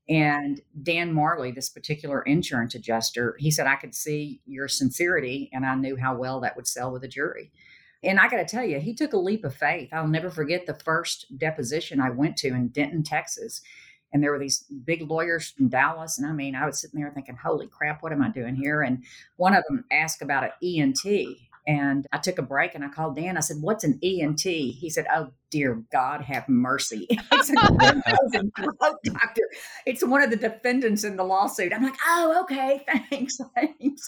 And 0.08 0.60
Dan 0.82 1.12
Marley, 1.12 1.50
this 1.50 1.68
particular 1.68 2.22
insurance 2.22 2.74
adjuster, 2.74 3.36
he 3.38 3.50
said, 3.50 3.66
I 3.66 3.74
could 3.74 3.94
see 3.94 4.40
your 4.46 4.68
sincerity 4.68 5.50
and 5.52 5.66
I 5.66 5.74
knew 5.74 5.96
how 5.96 6.16
well 6.16 6.40
that 6.40 6.54
would 6.54 6.68
sell 6.68 6.92
with 6.92 7.02
a 7.02 7.08
jury. 7.08 7.50
And 8.04 8.20
I 8.20 8.28
got 8.28 8.36
to 8.36 8.44
tell 8.44 8.64
you, 8.64 8.78
he 8.78 8.94
took 8.94 9.14
a 9.14 9.18
leap 9.18 9.44
of 9.44 9.54
faith. 9.54 9.88
I'll 9.92 10.06
never 10.06 10.30
forget 10.30 10.66
the 10.66 10.74
first 10.74 11.26
deposition 11.38 12.00
I 12.00 12.10
went 12.10 12.36
to 12.38 12.48
in 12.48 12.68
Denton, 12.68 13.02
Texas. 13.02 13.62
And 14.12 14.22
there 14.22 14.30
were 14.30 14.38
these 14.38 14.64
big 14.84 15.02
lawyers 15.10 15.50
from 15.50 15.68
Dallas. 15.68 16.18
And 16.18 16.26
I 16.26 16.32
mean, 16.32 16.54
I 16.54 16.66
was 16.66 16.80
sitting 16.80 17.00
there 17.00 17.10
thinking, 17.10 17.36
holy 17.36 17.66
crap, 17.66 18.02
what 18.02 18.12
am 18.12 18.22
I 18.22 18.28
doing 18.28 18.54
here? 18.54 18.82
And 18.82 19.02
one 19.36 19.54
of 19.54 19.64
them 19.68 19.84
asked 19.90 20.22
about 20.22 20.44
an 20.44 20.50
ENT. 20.62 21.04
And 21.66 22.06
I 22.12 22.18
took 22.18 22.38
a 22.38 22.42
break 22.42 22.76
and 22.76 22.84
I 22.84 22.88
called 22.88 23.16
Dan. 23.16 23.36
I 23.36 23.40
said, 23.40 23.56
What's 23.60 23.82
an 23.82 23.98
ENT? 24.02 24.40
He 24.40 24.88
said, 24.88 25.06
Oh, 25.12 25.30
dear 25.50 25.82
God, 25.90 26.20
have 26.22 26.48
mercy. 26.48 27.08
It's. 27.32 27.50
It's 29.84 30.04
one 30.04 30.22
of 30.22 30.30
the 30.30 30.36
defendants 30.36 31.04
in 31.04 31.16
the 31.16 31.24
lawsuit. 31.24 31.72
I'm 31.72 31.82
like, 31.82 31.96
Oh, 32.06 32.40
okay. 32.42 32.84
Thanks. 33.10 33.38
Thanks. 33.54 34.06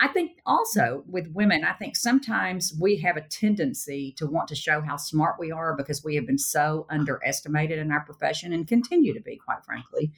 I 0.00 0.08
think 0.08 0.38
also 0.46 1.04
with 1.06 1.28
women, 1.32 1.64
I 1.64 1.72
think 1.74 1.96
sometimes 1.96 2.74
we 2.80 2.96
have 3.00 3.16
a 3.16 3.22
tendency 3.22 4.14
to 4.16 4.26
want 4.26 4.48
to 4.48 4.54
show 4.54 4.80
how 4.80 4.96
smart 4.96 5.36
we 5.38 5.52
are 5.52 5.76
because 5.76 6.02
we 6.02 6.14
have 6.14 6.26
been 6.26 6.38
so 6.38 6.86
underestimated 6.90 7.78
in 7.78 7.92
our 7.92 8.00
profession 8.00 8.52
and 8.52 8.66
continue 8.66 9.12
to 9.12 9.20
be, 9.20 9.36
quite 9.36 9.64
frankly, 9.64 10.12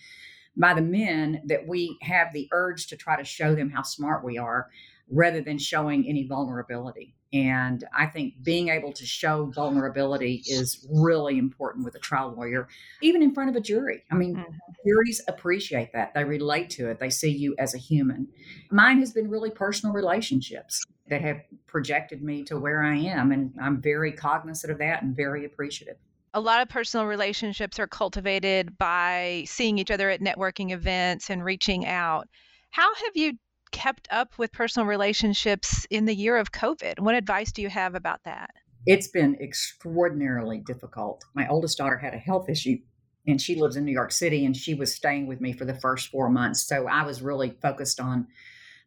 by 0.56 0.74
the 0.74 0.82
men 0.82 1.42
that 1.46 1.66
we 1.66 1.96
have 2.02 2.32
the 2.32 2.48
urge 2.52 2.86
to 2.88 2.96
try 2.96 3.16
to 3.16 3.24
show 3.24 3.54
them 3.54 3.70
how 3.70 3.82
smart 3.82 4.24
we 4.24 4.38
are 4.38 4.68
rather 5.10 5.40
than 5.40 5.58
showing 5.58 6.08
any 6.08 6.26
vulnerability. 6.26 7.14
And 7.32 7.84
I 7.96 8.06
think 8.06 8.34
being 8.42 8.70
able 8.70 8.92
to 8.92 9.06
show 9.06 9.46
vulnerability 9.54 10.42
is 10.46 10.86
really 10.90 11.38
important 11.38 11.84
with 11.84 11.94
a 11.94 12.00
trial 12.00 12.34
lawyer, 12.36 12.68
even 13.02 13.22
in 13.22 13.32
front 13.32 13.50
of 13.50 13.56
a 13.56 13.60
jury. 13.60 14.02
I 14.10 14.16
mean, 14.16 14.36
mm-hmm. 14.36 14.52
juries 14.84 15.20
appreciate 15.28 15.92
that. 15.92 16.12
They 16.14 16.24
relate 16.24 16.70
to 16.70 16.88
it, 16.90 16.98
they 16.98 17.10
see 17.10 17.30
you 17.30 17.54
as 17.58 17.74
a 17.74 17.78
human. 17.78 18.28
Mine 18.70 18.98
has 18.98 19.12
been 19.12 19.30
really 19.30 19.50
personal 19.50 19.94
relationships 19.94 20.82
that 21.08 21.22
have 21.22 21.40
projected 21.66 22.22
me 22.22 22.42
to 22.44 22.58
where 22.58 22.82
I 22.82 22.96
am. 22.96 23.30
And 23.32 23.52
I'm 23.60 23.80
very 23.80 24.12
cognizant 24.12 24.72
of 24.72 24.78
that 24.78 25.02
and 25.02 25.14
very 25.14 25.44
appreciative. 25.44 25.96
a 26.34 26.40
lot 26.40 26.62
of 26.62 26.68
personal 26.68 27.06
relationships 27.06 27.78
are 27.78 27.88
cultivated 27.88 28.78
by 28.78 29.44
seeing 29.46 29.78
each 29.78 29.90
other 29.90 30.10
at 30.10 30.20
networking 30.20 30.70
events 30.70 31.30
and 31.30 31.44
reaching 31.44 31.86
out. 31.86 32.28
How 32.70 32.94
have 32.94 33.16
you 33.16 33.34
kept 33.72 34.08
up 34.10 34.38
with 34.38 34.52
personal 34.52 34.86
relationships 34.86 35.86
in 35.90 36.04
the 36.04 36.14
year 36.14 36.36
of 36.36 36.52
COVID? 36.52 37.00
What 37.00 37.14
advice 37.14 37.52
do 37.52 37.62
you 37.62 37.68
have 37.68 37.94
about 37.94 38.24
that? 38.24 38.50
It's 38.86 39.08
been 39.08 39.36
extraordinarily 39.40 40.58
difficult. 40.58 41.24
My 41.34 41.46
oldest 41.48 41.78
daughter 41.78 41.98
had 41.98 42.14
a 42.14 42.18
health 42.18 42.48
issue 42.48 42.78
and 43.26 43.40
she 43.40 43.54
lives 43.54 43.76
in 43.76 43.84
New 43.84 43.92
York 43.92 44.12
City 44.12 44.44
and 44.44 44.56
she 44.56 44.74
was 44.74 44.94
staying 44.94 45.26
with 45.26 45.40
me 45.40 45.52
for 45.52 45.64
the 45.64 45.74
first 45.74 46.08
four 46.08 46.30
months. 46.30 46.66
So 46.66 46.88
I 46.88 47.04
was 47.04 47.20
really 47.22 47.50
focused 47.62 48.00
on 48.00 48.26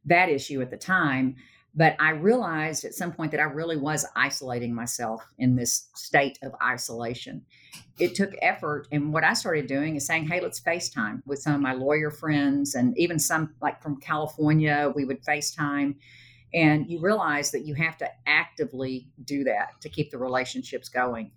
that 0.05 0.29
issue 0.29 0.61
at 0.61 0.71
the 0.71 0.77
time. 0.77 1.35
But 1.75 1.95
I 1.99 2.11
realized 2.11 2.85
at 2.85 2.93
some 2.93 3.11
point 3.11 3.31
that 3.31 3.39
I 3.39 3.45
really 3.45 3.77
was 3.77 4.05
isolating 4.15 4.75
myself 4.75 5.23
in 5.39 5.55
this 5.55 5.89
state 5.95 6.37
of 6.43 6.53
isolation. 6.61 7.43
It 7.99 8.13
took 8.13 8.31
effort. 8.41 8.87
And 8.91 9.11
what 9.11 9.23
I 9.23 9.33
started 9.33 9.65
doing 9.67 9.95
is 9.95 10.05
saying, 10.05 10.27
hey, 10.27 10.39
let's 10.39 10.61
FaceTime 10.61 11.23
with 11.25 11.39
some 11.39 11.55
of 11.55 11.61
my 11.61 11.73
lawyer 11.73 12.11
friends 12.11 12.75
and 12.75 12.95
even 12.97 13.17
some 13.17 13.55
like 13.61 13.81
from 13.81 13.99
California, 13.99 14.91
we 14.95 15.05
would 15.05 15.23
FaceTime. 15.23 15.95
And 16.53 16.87
you 16.87 16.99
realize 16.99 17.49
that 17.51 17.65
you 17.65 17.73
have 17.73 17.97
to 17.97 18.09
actively 18.27 19.09
do 19.23 19.43
that 19.45 19.81
to 19.81 19.89
keep 19.89 20.11
the 20.11 20.19
relationships 20.19 20.89
going 20.89 21.31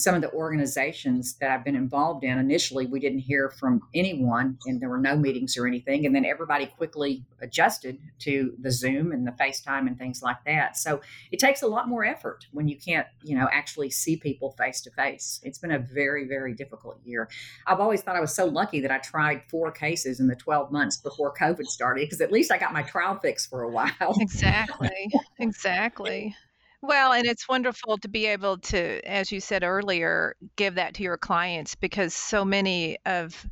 some 0.00 0.14
of 0.14 0.22
the 0.22 0.32
organizations 0.32 1.34
that 1.34 1.50
I've 1.50 1.64
been 1.64 1.76
involved 1.76 2.24
in, 2.24 2.38
initially 2.38 2.86
we 2.86 3.00
didn't 3.00 3.20
hear 3.20 3.50
from 3.50 3.82
anyone 3.94 4.58
and 4.66 4.80
there 4.80 4.88
were 4.88 4.98
no 4.98 5.16
meetings 5.16 5.56
or 5.56 5.66
anything. 5.66 6.06
And 6.06 6.14
then 6.14 6.24
everybody 6.24 6.66
quickly 6.66 7.24
adjusted 7.40 7.98
to 8.20 8.54
the 8.60 8.70
Zoom 8.70 9.12
and 9.12 9.26
the 9.26 9.32
FaceTime 9.32 9.86
and 9.86 9.98
things 9.98 10.22
like 10.22 10.44
that. 10.46 10.76
So 10.76 11.00
it 11.30 11.38
takes 11.38 11.62
a 11.62 11.66
lot 11.66 11.88
more 11.88 12.04
effort 12.04 12.46
when 12.52 12.68
you 12.68 12.76
can't, 12.76 13.06
you 13.22 13.36
know, 13.36 13.48
actually 13.52 13.90
see 13.90 14.16
people 14.16 14.52
face 14.52 14.80
to 14.82 14.90
face. 14.90 15.40
It's 15.42 15.58
been 15.58 15.72
a 15.72 15.78
very, 15.78 16.26
very 16.26 16.54
difficult 16.54 16.98
year. 17.04 17.28
I've 17.66 17.80
always 17.80 18.02
thought 18.02 18.16
I 18.16 18.20
was 18.20 18.34
so 18.34 18.46
lucky 18.46 18.80
that 18.80 18.90
I 18.90 18.98
tried 18.98 19.42
four 19.48 19.70
cases 19.70 20.20
in 20.20 20.28
the 20.28 20.36
12 20.36 20.72
months 20.72 20.96
before 20.96 21.34
COVID 21.34 21.66
started 21.66 22.06
because 22.06 22.20
at 22.20 22.32
least 22.32 22.50
I 22.50 22.58
got 22.58 22.72
my 22.72 22.82
trial 22.82 23.18
fix 23.20 23.46
for 23.46 23.62
a 23.62 23.68
while. 23.68 24.16
Exactly. 24.20 25.10
exactly. 25.38 26.34
Well, 26.82 27.12
and 27.12 27.26
it's 27.26 27.48
wonderful 27.48 27.98
to 27.98 28.08
be 28.08 28.26
able 28.26 28.58
to, 28.58 29.06
as 29.06 29.30
you 29.30 29.40
said 29.40 29.62
earlier, 29.62 30.34
give 30.56 30.76
that 30.76 30.94
to 30.94 31.02
your 31.02 31.18
clients 31.18 31.74
because 31.74 32.14
so 32.14 32.44
many 32.44 32.96
of 33.04 33.46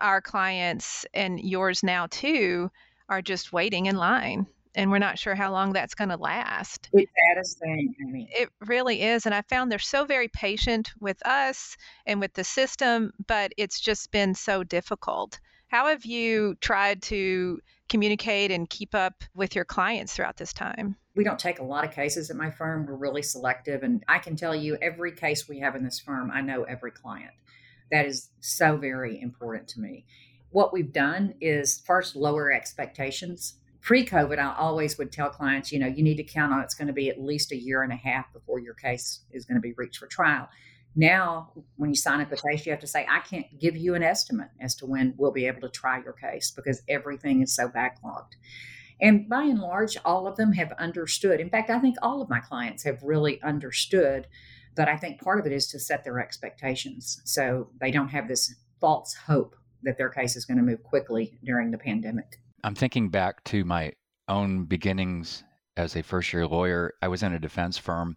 our 0.00 0.20
clients 0.20 1.06
and 1.14 1.38
yours 1.38 1.84
now 1.84 2.08
too 2.10 2.70
are 3.08 3.22
just 3.22 3.52
waiting 3.52 3.86
in 3.86 3.96
line 3.96 4.46
and 4.74 4.90
we're 4.90 4.98
not 4.98 5.18
sure 5.18 5.34
how 5.34 5.52
long 5.52 5.72
that's 5.72 5.94
going 5.94 6.08
to 6.08 6.16
last. 6.16 6.88
It's 6.92 7.12
satisfying. 7.28 7.94
I 8.00 8.10
mean. 8.10 8.26
It 8.30 8.48
really 8.66 9.02
is. 9.02 9.26
And 9.26 9.34
I 9.34 9.42
found 9.42 9.70
they're 9.70 9.78
so 9.78 10.04
very 10.04 10.28
patient 10.28 10.92
with 10.98 11.24
us 11.26 11.76
and 12.06 12.18
with 12.20 12.32
the 12.32 12.42
system, 12.44 13.12
but 13.26 13.52
it's 13.58 13.78
just 13.78 14.10
been 14.10 14.34
so 14.34 14.64
difficult. 14.64 15.38
How 15.72 15.86
have 15.86 16.04
you 16.04 16.54
tried 16.60 17.00
to 17.04 17.58
communicate 17.88 18.50
and 18.50 18.68
keep 18.68 18.94
up 18.94 19.24
with 19.34 19.56
your 19.56 19.64
clients 19.64 20.12
throughout 20.12 20.36
this 20.36 20.52
time? 20.52 20.96
We 21.16 21.24
don't 21.24 21.38
take 21.38 21.60
a 21.60 21.64
lot 21.64 21.82
of 21.82 21.92
cases 21.92 22.28
at 22.28 22.36
my 22.36 22.50
firm. 22.50 22.84
We're 22.84 22.94
really 22.94 23.22
selective. 23.22 23.82
And 23.82 24.04
I 24.06 24.18
can 24.18 24.36
tell 24.36 24.54
you, 24.54 24.76
every 24.82 25.12
case 25.12 25.48
we 25.48 25.60
have 25.60 25.74
in 25.74 25.82
this 25.82 25.98
firm, 25.98 26.30
I 26.30 26.42
know 26.42 26.64
every 26.64 26.90
client. 26.90 27.32
That 27.90 28.04
is 28.04 28.28
so 28.40 28.76
very 28.76 29.18
important 29.18 29.66
to 29.68 29.80
me. 29.80 30.04
What 30.50 30.74
we've 30.74 30.92
done 30.92 31.36
is 31.40 31.80
first 31.86 32.16
lower 32.16 32.52
expectations. 32.52 33.54
Pre 33.80 34.04
COVID, 34.04 34.38
I 34.38 34.54
always 34.54 34.98
would 34.98 35.10
tell 35.10 35.30
clients, 35.30 35.72
you 35.72 35.78
know, 35.78 35.86
you 35.86 36.02
need 36.02 36.18
to 36.18 36.22
count 36.22 36.52
on 36.52 36.60
it's 36.60 36.74
going 36.74 36.88
to 36.88 36.92
be 36.92 37.08
at 37.08 37.18
least 37.18 37.50
a 37.50 37.56
year 37.56 37.82
and 37.82 37.94
a 37.94 37.96
half 37.96 38.30
before 38.34 38.58
your 38.58 38.74
case 38.74 39.20
is 39.30 39.46
going 39.46 39.56
to 39.56 39.62
be 39.62 39.72
reached 39.78 39.96
for 39.96 40.06
trial 40.06 40.50
now, 40.94 41.52
when 41.76 41.90
you 41.90 41.96
sign 41.96 42.20
up 42.20 42.32
a 42.32 42.36
case, 42.36 42.66
you 42.66 42.72
have 42.72 42.80
to 42.80 42.86
say, 42.86 43.06
I 43.08 43.20
can't 43.20 43.46
give 43.58 43.76
you 43.76 43.94
an 43.94 44.02
estimate 44.02 44.50
as 44.60 44.74
to 44.76 44.86
when 44.86 45.14
we'll 45.16 45.32
be 45.32 45.46
able 45.46 45.62
to 45.62 45.68
try 45.68 46.02
your 46.02 46.12
case 46.12 46.50
because 46.50 46.82
everything 46.88 47.42
is 47.42 47.54
so 47.54 47.68
backlogged. 47.68 48.32
And 49.00 49.28
by 49.28 49.42
and 49.42 49.58
large, 49.58 49.96
all 50.04 50.26
of 50.26 50.36
them 50.36 50.52
have 50.52 50.72
understood. 50.72 51.40
In 51.40 51.50
fact, 51.50 51.70
I 51.70 51.80
think 51.80 51.96
all 52.02 52.20
of 52.20 52.28
my 52.28 52.40
clients 52.40 52.84
have 52.84 53.02
really 53.02 53.42
understood. 53.42 54.26
But 54.74 54.88
I 54.88 54.96
think 54.96 55.20
part 55.20 55.40
of 55.40 55.46
it 55.46 55.52
is 55.52 55.66
to 55.68 55.80
set 55.80 56.04
their 56.04 56.20
expectations 56.20 57.20
so 57.24 57.68
they 57.80 57.90
don't 57.90 58.08
have 58.08 58.28
this 58.28 58.54
false 58.80 59.14
hope 59.14 59.56
that 59.82 59.98
their 59.98 60.08
case 60.08 60.36
is 60.36 60.44
going 60.44 60.58
to 60.58 60.62
move 60.62 60.82
quickly 60.82 61.38
during 61.44 61.70
the 61.70 61.78
pandemic. 61.78 62.38
I'm 62.64 62.74
thinking 62.74 63.08
back 63.08 63.42
to 63.44 63.64
my 63.64 63.92
own 64.28 64.64
beginnings 64.64 65.42
as 65.76 65.96
a 65.96 66.02
first 66.02 66.32
year 66.32 66.46
lawyer. 66.46 66.94
I 67.02 67.08
was 67.08 67.22
in 67.22 67.32
a 67.32 67.38
defense 67.38 67.76
firm, 67.76 68.16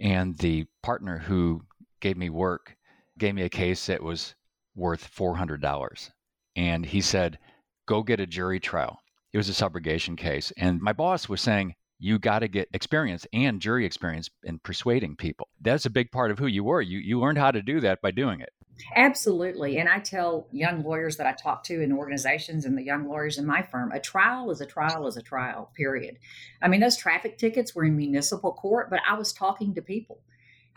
and 0.00 0.38
the 0.38 0.66
partner 0.82 1.18
who 1.18 1.62
gave 2.00 2.16
me 2.16 2.30
work, 2.30 2.76
gave 3.18 3.34
me 3.34 3.42
a 3.42 3.48
case 3.48 3.86
that 3.86 4.02
was 4.02 4.34
worth 4.74 5.14
$400. 5.14 6.10
And 6.56 6.86
he 6.86 7.00
said, 7.00 7.38
go 7.86 8.02
get 8.02 8.20
a 8.20 8.26
jury 8.26 8.60
trial. 8.60 9.00
It 9.32 9.38
was 9.38 9.48
a 9.48 9.52
subrogation 9.52 10.16
case. 10.16 10.52
And 10.56 10.80
my 10.80 10.92
boss 10.92 11.28
was 11.28 11.40
saying, 11.40 11.74
you 11.98 12.18
got 12.18 12.40
to 12.40 12.48
get 12.48 12.68
experience 12.72 13.26
and 13.32 13.60
jury 13.60 13.84
experience 13.84 14.30
in 14.44 14.60
persuading 14.60 15.16
people. 15.16 15.48
That's 15.60 15.86
a 15.86 15.90
big 15.90 16.12
part 16.12 16.30
of 16.30 16.38
who 16.38 16.46
you 16.46 16.62
were. 16.62 16.80
You, 16.80 16.98
you 16.98 17.18
learned 17.18 17.38
how 17.38 17.50
to 17.50 17.60
do 17.60 17.80
that 17.80 18.00
by 18.00 18.12
doing 18.12 18.40
it. 18.40 18.50
Absolutely. 18.94 19.78
And 19.78 19.88
I 19.88 19.98
tell 19.98 20.46
young 20.52 20.84
lawyers 20.84 21.16
that 21.16 21.26
I 21.26 21.32
talk 21.32 21.64
to 21.64 21.82
in 21.82 21.92
organizations 21.92 22.64
and 22.64 22.78
the 22.78 22.84
young 22.84 23.08
lawyers 23.08 23.36
in 23.36 23.44
my 23.44 23.62
firm, 23.62 23.90
a 23.90 23.98
trial 23.98 24.52
is 24.52 24.60
a 24.60 24.66
trial 24.66 25.08
is 25.08 25.16
a 25.16 25.22
trial, 25.22 25.72
period. 25.76 26.18
I 26.62 26.68
mean, 26.68 26.80
those 26.80 26.96
traffic 26.96 27.38
tickets 27.38 27.74
were 27.74 27.84
in 27.84 27.96
municipal 27.96 28.52
court, 28.52 28.88
but 28.90 29.00
I 29.08 29.18
was 29.18 29.32
talking 29.32 29.74
to 29.74 29.82
people. 29.82 30.20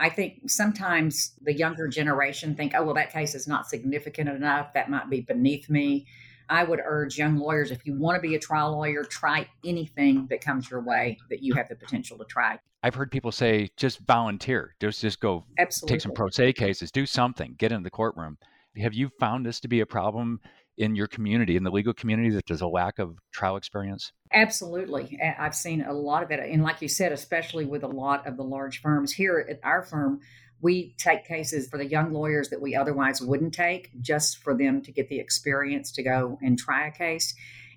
I 0.01 0.09
think 0.09 0.49
sometimes 0.49 1.33
the 1.41 1.53
younger 1.53 1.87
generation 1.87 2.55
think, 2.55 2.73
oh, 2.75 2.83
well, 2.83 2.95
that 2.95 3.13
case 3.13 3.35
is 3.35 3.47
not 3.47 3.69
significant 3.69 4.29
enough. 4.29 4.73
That 4.73 4.89
might 4.89 5.11
be 5.11 5.21
beneath 5.21 5.69
me. 5.69 6.07
I 6.49 6.63
would 6.63 6.79
urge 6.83 7.19
young 7.19 7.37
lawyers 7.37 7.69
if 7.69 7.85
you 7.85 7.93
want 7.93 8.15
to 8.15 8.21
be 8.27 8.33
a 8.33 8.39
trial 8.39 8.71
lawyer, 8.71 9.03
try 9.03 9.47
anything 9.63 10.25
that 10.31 10.41
comes 10.41 10.71
your 10.71 10.81
way 10.81 11.19
that 11.29 11.43
you 11.43 11.53
have 11.53 11.69
the 11.69 11.75
potential 11.75 12.17
to 12.17 12.25
try. 12.25 12.59
I've 12.81 12.95
heard 12.95 13.11
people 13.11 13.31
say 13.31 13.69
just 13.77 13.99
volunteer, 13.99 14.75
just 14.81 15.01
just 15.01 15.19
go 15.19 15.45
Absolutely. 15.59 15.95
take 15.95 16.01
some 16.01 16.13
pro 16.13 16.29
se 16.29 16.53
cases, 16.53 16.91
do 16.91 17.05
something, 17.05 17.53
get 17.59 17.71
into 17.71 17.83
the 17.83 17.91
courtroom. 17.91 18.39
Have 18.77 18.95
you 18.95 19.11
found 19.19 19.45
this 19.45 19.59
to 19.59 19.67
be 19.67 19.81
a 19.81 19.85
problem 19.85 20.39
in 20.77 20.95
your 20.95 21.07
community, 21.07 21.55
in 21.55 21.63
the 21.63 21.71
legal 21.71 21.93
community, 21.93 22.29
that 22.31 22.45
there's 22.47 22.61
a 22.61 22.67
lack 22.67 22.99
of 22.99 23.17
trial 23.33 23.55
experience? 23.55 24.11
Absolutely. 24.33 25.19
I've 25.37 25.55
seen 25.55 25.81
a 25.81 25.93
lot 25.93 26.23
of 26.23 26.31
it. 26.31 26.39
And 26.39 26.63
like 26.63 26.81
you 26.81 26.87
said, 26.87 27.11
especially 27.11 27.65
with 27.65 27.83
a 27.83 27.87
lot 27.87 28.25
of 28.25 28.37
the 28.37 28.43
large 28.43 28.81
firms 28.81 29.13
here 29.13 29.45
at 29.49 29.59
our 29.63 29.83
firm, 29.83 30.21
we 30.61 30.95
take 30.97 31.25
cases 31.25 31.67
for 31.67 31.77
the 31.77 31.85
young 31.85 32.13
lawyers 32.13 32.49
that 32.49 32.61
we 32.61 32.75
otherwise 32.75 33.21
wouldn't 33.21 33.53
take 33.53 33.89
just 33.99 34.37
for 34.37 34.55
them 34.55 34.81
to 34.83 34.91
get 34.91 35.09
the 35.09 35.19
experience 35.19 35.91
to 35.93 36.03
go 36.03 36.37
and 36.41 36.57
try 36.57 36.87
a 36.87 36.91
case. 36.91 37.33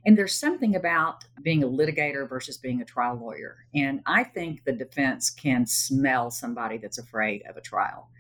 And 0.06 0.18
there's 0.18 0.38
something 0.38 0.76
about 0.76 1.24
being 1.42 1.64
a 1.64 1.66
litigator 1.66 2.28
versus 2.28 2.58
being 2.58 2.82
a 2.82 2.84
trial 2.84 3.18
lawyer. 3.18 3.56
And 3.74 4.00
I 4.04 4.22
think 4.22 4.64
the 4.64 4.72
defense 4.72 5.30
can 5.30 5.66
smell 5.66 6.30
somebody 6.30 6.76
that's 6.76 6.98
afraid 6.98 7.42
of 7.48 7.56
a 7.56 7.62
trial. 7.62 8.10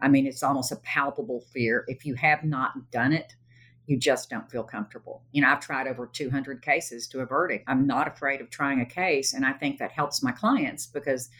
I 0.00 0.08
mean, 0.08 0.26
it's 0.26 0.42
almost 0.42 0.72
a 0.72 0.76
palpable 0.76 1.44
fear. 1.52 1.84
If 1.86 2.04
you 2.04 2.14
have 2.14 2.42
not 2.42 2.90
done 2.90 3.12
it, 3.12 3.34
you 3.88 3.98
just 3.98 4.28
don't 4.28 4.50
feel 4.50 4.62
comfortable. 4.62 5.22
You 5.32 5.40
know, 5.40 5.48
I've 5.48 5.60
tried 5.60 5.86
over 5.86 6.06
200 6.06 6.60
cases 6.60 7.08
to 7.08 7.20
a 7.20 7.26
verdict. 7.26 7.64
I'm 7.66 7.86
not 7.86 8.06
afraid 8.06 8.42
of 8.42 8.50
trying 8.50 8.82
a 8.82 8.86
case. 8.86 9.32
And 9.32 9.46
I 9.46 9.54
think 9.54 9.78
that 9.78 9.92
helps 9.92 10.22
my 10.22 10.30
clients 10.30 10.86
because 10.86 11.30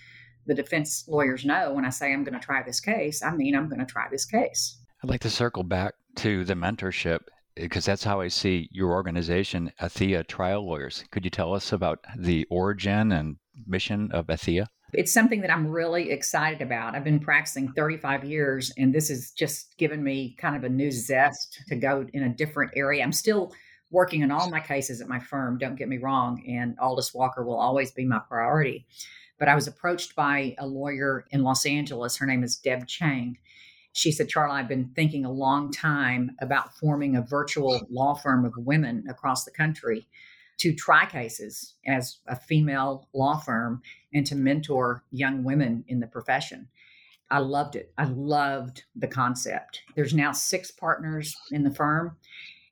the 0.47 0.55
defense 0.55 1.05
lawyers 1.07 1.45
know 1.45 1.75
when 1.75 1.85
I 1.85 1.91
say 1.91 2.11
I'm 2.11 2.25
going 2.25 2.41
to 2.41 2.45
try 2.45 2.63
this 2.63 2.81
case, 2.81 3.23
I 3.23 3.33
mean 3.33 3.55
I'm 3.55 3.69
going 3.69 3.81
to 3.81 3.87
try 3.87 4.07
this 4.11 4.25
case. 4.25 4.79
I'd 5.05 5.11
like 5.11 5.21
to 5.21 5.31
circle 5.31 5.63
back 5.63 5.93
to 6.17 6.47
the 6.47 6.55
mentorship 6.55 7.21
eh, 7.59 7.65
because 7.65 7.85
that's 7.85 8.03
how 8.03 8.23
I 8.23 8.29
see 8.29 8.71
your 8.73 8.93
organization, 8.93 9.71
Athea 9.83 10.27
Trial 10.27 10.67
Lawyers. 10.67 11.05
Could 11.11 11.25
you 11.25 11.31
tell 11.31 11.53
us 11.53 11.75
about 11.75 11.99
the 12.17 12.47
origin 12.49 13.13
and 13.13 13.37
mission 13.67 14.11
of 14.13 14.29
Athea? 14.29 14.69
It's 14.95 15.13
something 15.13 15.43
that 15.43 15.53
I'm 15.53 15.67
really 15.67 16.11
excited 16.11 16.63
about. 16.63 16.95
I've 16.95 17.05
been 17.05 17.21
practicing 17.21 17.73
35 17.73 18.25
years, 18.25 18.73
and 18.79 18.95
this 18.95 19.11
has 19.11 19.33
just 19.33 19.77
given 19.77 20.03
me 20.03 20.35
kind 20.39 20.57
of 20.57 20.65
a 20.65 20.69
new 20.69 20.91
zest 20.91 21.63
to 21.69 21.77
go 21.77 22.07
in 22.15 22.23
a 22.23 22.29
different 22.35 22.73
area. 22.75 23.03
I'm 23.03 23.13
still 23.13 23.53
working 23.91 24.23
on 24.23 24.31
all 24.31 24.51
my 24.51 24.61
cases 24.61 25.01
at 25.03 25.09
my 25.09 25.19
firm, 25.19 25.59
don't 25.59 25.77
get 25.77 25.89
me 25.89 25.99
wrong, 25.99 26.43
and 26.49 26.75
Aldous 26.79 27.13
Walker 27.13 27.45
will 27.45 27.59
always 27.59 27.91
be 27.91 28.05
my 28.05 28.19
priority. 28.19 28.87
But 29.39 29.49
I 29.49 29.55
was 29.55 29.67
approached 29.67 30.17
by 30.17 30.55
a 30.59 30.67
lawyer 30.67 31.27
in 31.31 31.43
Los 31.43 31.67
Angeles. 31.67 32.17
Her 32.17 32.27
name 32.27 32.43
is 32.43 32.57
Deb 32.57 32.87
Chang. 32.87 33.39
She 33.93 34.11
said, 34.11 34.29
Charlie, 34.29 34.59
I've 34.59 34.69
been 34.69 34.91
thinking 34.95 35.25
a 35.25 35.31
long 35.31 35.71
time 35.71 36.33
about 36.41 36.75
forming 36.77 37.17
a 37.17 37.23
virtual 37.23 37.87
law 37.91 38.15
firm 38.15 38.45
of 38.45 38.55
women 38.57 39.05
across 39.09 39.45
the 39.45 39.51
country 39.51 40.07
to 40.59 40.75
try 40.75 41.07
cases 41.07 41.75
as 41.87 42.19
a 42.27 42.37
female 42.37 43.09
law 43.15 43.39
firm 43.39 43.81
and 44.13 44.27
to 44.27 44.35
mentor 44.35 45.05
young 45.11 45.45
women 45.45 45.85
in 45.89 46.01
the 46.01 46.07
profession. 46.07 46.69
I 47.31 47.39
loved 47.39 47.77
it. 47.77 47.93
I 47.99 48.05
loved 48.05 48.85
the 48.97 49.07
concept. 49.07 49.83
There's 49.95 50.15
now 50.15 50.33
six 50.33 50.71
partners 50.71 51.37
in 51.51 51.63
the 51.63 51.75
firm. 51.75 52.17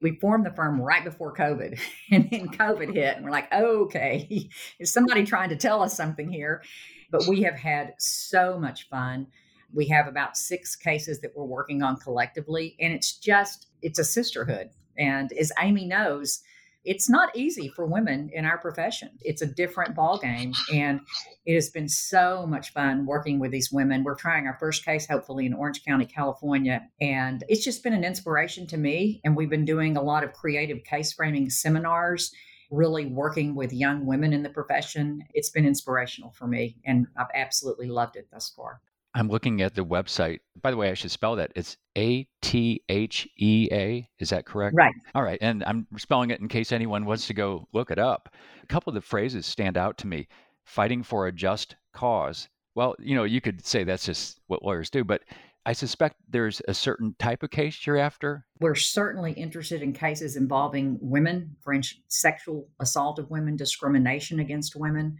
We 0.02 0.18
formed 0.18 0.46
the 0.46 0.54
firm 0.54 0.80
right 0.80 1.04
before 1.04 1.34
COVID, 1.34 1.78
and 2.10 2.28
then 2.30 2.48
COVID 2.48 2.94
hit, 2.94 3.16
and 3.16 3.24
we're 3.24 3.30
like, 3.30 3.52
okay, 3.52 4.48
is 4.78 4.92
somebody 4.92 5.24
trying 5.24 5.50
to 5.50 5.56
tell 5.56 5.82
us 5.82 5.96
something 5.96 6.30
here? 6.30 6.62
But 7.10 7.26
we 7.26 7.42
have 7.42 7.54
had 7.54 7.94
so 7.98 8.58
much 8.58 8.88
fun 8.88 9.28
We 9.72 9.86
have 9.88 10.06
about 10.06 10.36
six 10.36 10.76
cases 10.76 11.20
that 11.20 11.32
we're 11.36 11.44
working 11.44 11.82
on 11.82 11.96
collectively, 11.96 12.76
and 12.80 12.92
it's 12.92 13.16
just, 13.16 13.66
it's 13.82 13.98
a 13.98 14.04
sisterhood. 14.04 14.70
And 14.96 15.32
as 15.32 15.52
Amy 15.60 15.86
knows, 15.86 16.42
it's 16.86 17.10
not 17.10 17.36
easy 17.36 17.68
for 17.68 17.84
women 17.84 18.30
in 18.32 18.44
our 18.44 18.58
profession. 18.58 19.10
It's 19.20 19.42
a 19.42 19.46
different 19.46 19.96
ballgame, 19.96 20.54
and 20.72 21.00
it 21.44 21.54
has 21.54 21.68
been 21.68 21.88
so 21.88 22.46
much 22.46 22.72
fun 22.72 23.04
working 23.04 23.40
with 23.40 23.50
these 23.50 23.72
women. 23.72 24.04
We're 24.04 24.14
trying 24.14 24.46
our 24.46 24.56
first 24.58 24.84
case, 24.84 25.06
hopefully, 25.06 25.46
in 25.46 25.52
Orange 25.52 25.84
County, 25.84 26.06
California, 26.06 26.88
and 27.00 27.44
it's 27.48 27.64
just 27.64 27.82
been 27.82 27.92
an 27.92 28.04
inspiration 28.04 28.66
to 28.68 28.76
me. 28.76 29.20
And 29.24 29.36
we've 29.36 29.50
been 29.50 29.64
doing 29.64 29.96
a 29.96 30.02
lot 30.02 30.24
of 30.24 30.32
creative 30.32 30.84
case 30.84 31.12
framing 31.12 31.50
seminars 31.50 32.32
really 32.70 33.06
working 33.06 33.54
with 33.54 33.72
young 33.72 34.06
women 34.06 34.32
in 34.32 34.42
the 34.42 34.48
profession. 34.48 35.22
It's 35.34 35.50
been 35.50 35.66
inspirational 35.66 36.32
for 36.32 36.46
me, 36.46 36.76
and 36.84 37.06
I've 37.18 37.26
absolutely 37.34 37.88
loved 37.88 38.16
it 38.16 38.28
thus 38.32 38.52
far. 38.56 38.80
I'm 39.16 39.28
looking 39.28 39.62
at 39.62 39.74
the 39.74 39.84
website. 39.84 40.40
By 40.60 40.70
the 40.70 40.76
way, 40.76 40.90
I 40.90 40.94
should 40.94 41.10
spell 41.10 41.36
that. 41.36 41.50
It's 41.56 41.78
A 41.96 42.28
T 42.42 42.82
H 42.90 43.26
E 43.38 43.66
A. 43.72 44.08
Is 44.18 44.28
that 44.28 44.44
correct? 44.44 44.76
Right. 44.76 44.92
All 45.14 45.22
right. 45.22 45.38
And 45.40 45.64
I'm 45.64 45.86
spelling 45.96 46.30
it 46.30 46.40
in 46.40 46.48
case 46.48 46.70
anyone 46.70 47.06
wants 47.06 47.26
to 47.28 47.34
go 47.34 47.66
look 47.72 47.90
it 47.90 47.98
up. 47.98 48.34
A 48.62 48.66
couple 48.66 48.90
of 48.90 48.94
the 48.94 49.00
phrases 49.00 49.46
stand 49.46 49.78
out 49.78 49.96
to 49.98 50.06
me 50.06 50.28
fighting 50.64 51.02
for 51.02 51.26
a 51.26 51.32
just 51.32 51.76
cause. 51.94 52.48
Well, 52.74 52.94
you 52.98 53.14
know, 53.14 53.24
you 53.24 53.40
could 53.40 53.64
say 53.64 53.84
that's 53.84 54.04
just 54.04 54.38
what 54.48 54.62
lawyers 54.62 54.90
do, 54.90 55.02
but 55.02 55.22
I 55.64 55.72
suspect 55.72 56.16
there's 56.28 56.60
a 56.68 56.74
certain 56.74 57.16
type 57.18 57.42
of 57.42 57.50
case 57.50 57.86
you're 57.86 57.96
after. 57.96 58.44
We're 58.60 58.74
certainly 58.74 59.32
interested 59.32 59.80
in 59.80 59.94
cases 59.94 60.36
involving 60.36 60.98
women, 61.00 61.56
French 61.62 62.02
sexual 62.08 62.68
assault 62.80 63.18
of 63.18 63.30
women, 63.30 63.56
discrimination 63.56 64.40
against 64.40 64.76
women, 64.76 65.16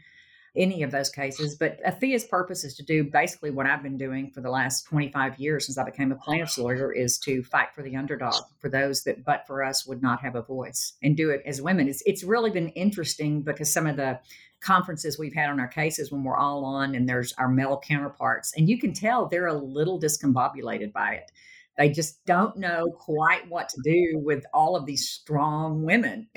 any 0.57 0.83
of 0.83 0.91
those 0.91 1.11
cases. 1.11 1.55
But 1.55 1.79
Athea's 1.85 2.25
purpose 2.25 2.65
is 2.65 2.75
to 2.77 2.83
do 2.83 3.05
basically 3.05 3.51
what 3.51 3.67
I've 3.67 3.83
been 3.83 3.99
doing 3.99 4.31
for 4.31 4.41
the 4.41 4.51
last 4.51 4.87
25 4.87 5.39
years 5.39 5.67
since 5.67 5.79
I 5.79 5.85
became 5.85 6.13
a 6.13 6.17
plaintiff's 6.17 6.59
lawyer 6.59 6.93
is 6.93 7.19
to 7.19 7.43
fight 7.43 7.69
for 7.75 7.83
the 7.83 7.97
underdog, 7.97 8.35
for 8.59 8.69
those 8.69 9.05
that 9.05 9.25
but 9.25 9.47
for 9.47 9.63
us 9.63 9.87
would 9.87 10.03
not 10.03 10.21
have 10.23 10.35
a 10.35 10.43
voice 10.43 10.95
and 11.03 11.17
do 11.17 11.31
it 11.31 11.43
as 11.47 11.63
women. 11.63 11.89
It's, 11.89 12.03
it's 12.07 12.25
really 12.25 12.51
been 12.51 12.71
interesting 12.71 13.43
because 13.43 13.73
some 13.73 13.87
of 13.87 13.97
the 13.97 14.21
conferences 14.61 15.19
we've 15.19 15.35
had 15.35 15.51
on 15.51 15.61
our 15.61 15.69
cases 15.69 16.11
when 16.11 16.25
we're 16.25 16.37
all 16.37 16.65
on 16.65 16.95
and 16.95 17.09
there's 17.09 17.33
our 17.35 17.49
male 17.49 17.81
counterparts 17.87 18.55
and 18.57 18.69
you 18.69 18.79
can 18.79 18.93
tell 18.93 19.27
they're 19.27 19.47
a 19.47 19.55
little 19.55 20.01
discombobulated 20.01 20.93
by 20.93 21.13
it 21.13 21.31
they 21.79 21.91
just 21.91 22.25
don't 22.27 22.57
know 22.57 22.87
quite 22.99 23.49
what 23.49 23.69
to 23.69 23.81
do 23.85 24.19
with 24.25 24.45
all 24.53 24.77
of 24.77 24.87
these 24.87 25.09
strong 25.09 25.83
women 25.83 26.29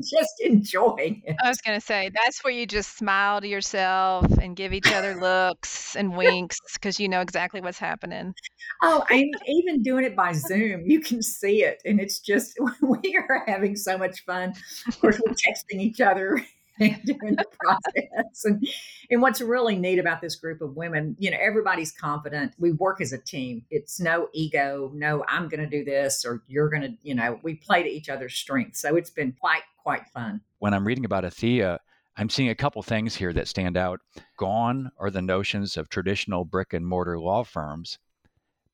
just 0.00 0.40
enjoying 0.40 1.22
it. 1.24 1.36
I 1.42 1.48
was 1.48 1.60
going 1.60 1.78
to 1.78 1.84
say 1.84 2.10
that's 2.14 2.42
where 2.44 2.52
you 2.52 2.66
just 2.66 2.96
smile 2.96 3.40
to 3.40 3.48
yourself 3.48 4.26
and 4.38 4.54
give 4.54 4.72
each 4.72 4.90
other 4.92 5.14
looks 5.14 5.96
and 5.96 6.16
winks 6.16 6.58
because 6.74 7.00
you 7.00 7.08
know 7.08 7.20
exactly 7.20 7.60
what's 7.60 7.78
happening. 7.78 8.34
Oh, 8.82 9.04
and 9.10 9.34
even 9.46 9.82
doing 9.82 10.04
it 10.04 10.14
by 10.14 10.32
Zoom, 10.32 10.82
you 10.86 11.00
can 11.00 11.22
see 11.22 11.64
it, 11.64 11.80
and 11.84 12.00
it's 12.00 12.20
just 12.20 12.58
we 12.82 13.16
are 13.16 13.44
having 13.46 13.76
so 13.76 13.98
much 13.98 14.24
fun. 14.24 14.52
Of 14.86 15.00
course, 15.00 15.20
we're 15.24 15.32
texting 15.32 15.80
each 15.80 16.00
other 16.00 16.44
during 17.04 17.36
the 17.36 17.44
process. 17.60 18.44
And, 18.44 18.66
and 19.10 19.22
what's 19.22 19.40
really 19.40 19.76
neat 19.76 19.98
about 19.98 20.20
this 20.20 20.36
group 20.36 20.60
of 20.60 20.76
women, 20.76 21.16
you 21.18 21.30
know, 21.30 21.38
everybody's 21.40 21.92
confident. 21.92 22.52
We 22.58 22.72
work 22.72 23.00
as 23.00 23.12
a 23.12 23.18
team. 23.18 23.64
It's 23.70 24.00
no 24.00 24.28
ego, 24.32 24.90
no, 24.94 25.24
I'm 25.28 25.48
going 25.48 25.60
to 25.60 25.66
do 25.68 25.84
this 25.84 26.24
or 26.24 26.42
you're 26.46 26.68
going 26.68 26.82
to, 26.82 26.94
you 27.02 27.14
know, 27.14 27.40
we 27.42 27.54
play 27.54 27.82
to 27.82 27.88
each 27.88 28.08
other's 28.08 28.34
strengths. 28.34 28.80
So 28.80 28.96
it's 28.96 29.10
been 29.10 29.32
quite, 29.32 29.62
quite 29.82 30.08
fun. 30.08 30.40
When 30.58 30.74
I'm 30.74 30.86
reading 30.86 31.04
about 31.04 31.24
Athea, 31.24 31.78
I'm 32.16 32.28
seeing 32.28 32.48
a 32.48 32.54
couple 32.54 32.82
things 32.82 33.14
here 33.14 33.32
that 33.32 33.48
stand 33.48 33.76
out. 33.76 34.00
Gone 34.36 34.90
are 34.98 35.10
the 35.10 35.22
notions 35.22 35.76
of 35.76 35.88
traditional 35.88 36.44
brick 36.44 36.72
and 36.72 36.86
mortar 36.86 37.18
law 37.18 37.44
firms, 37.44 37.98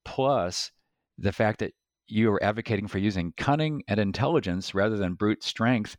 plus 0.03 0.71
the 1.17 1.31
fact 1.31 1.59
that 1.59 1.73
you 2.07 2.31
are 2.31 2.43
advocating 2.43 2.87
for 2.87 2.97
using 2.97 3.33
cunning 3.37 3.83
and 3.87 3.99
intelligence 3.99 4.73
rather 4.75 4.97
than 4.97 5.13
brute 5.13 5.43
strength 5.43 5.97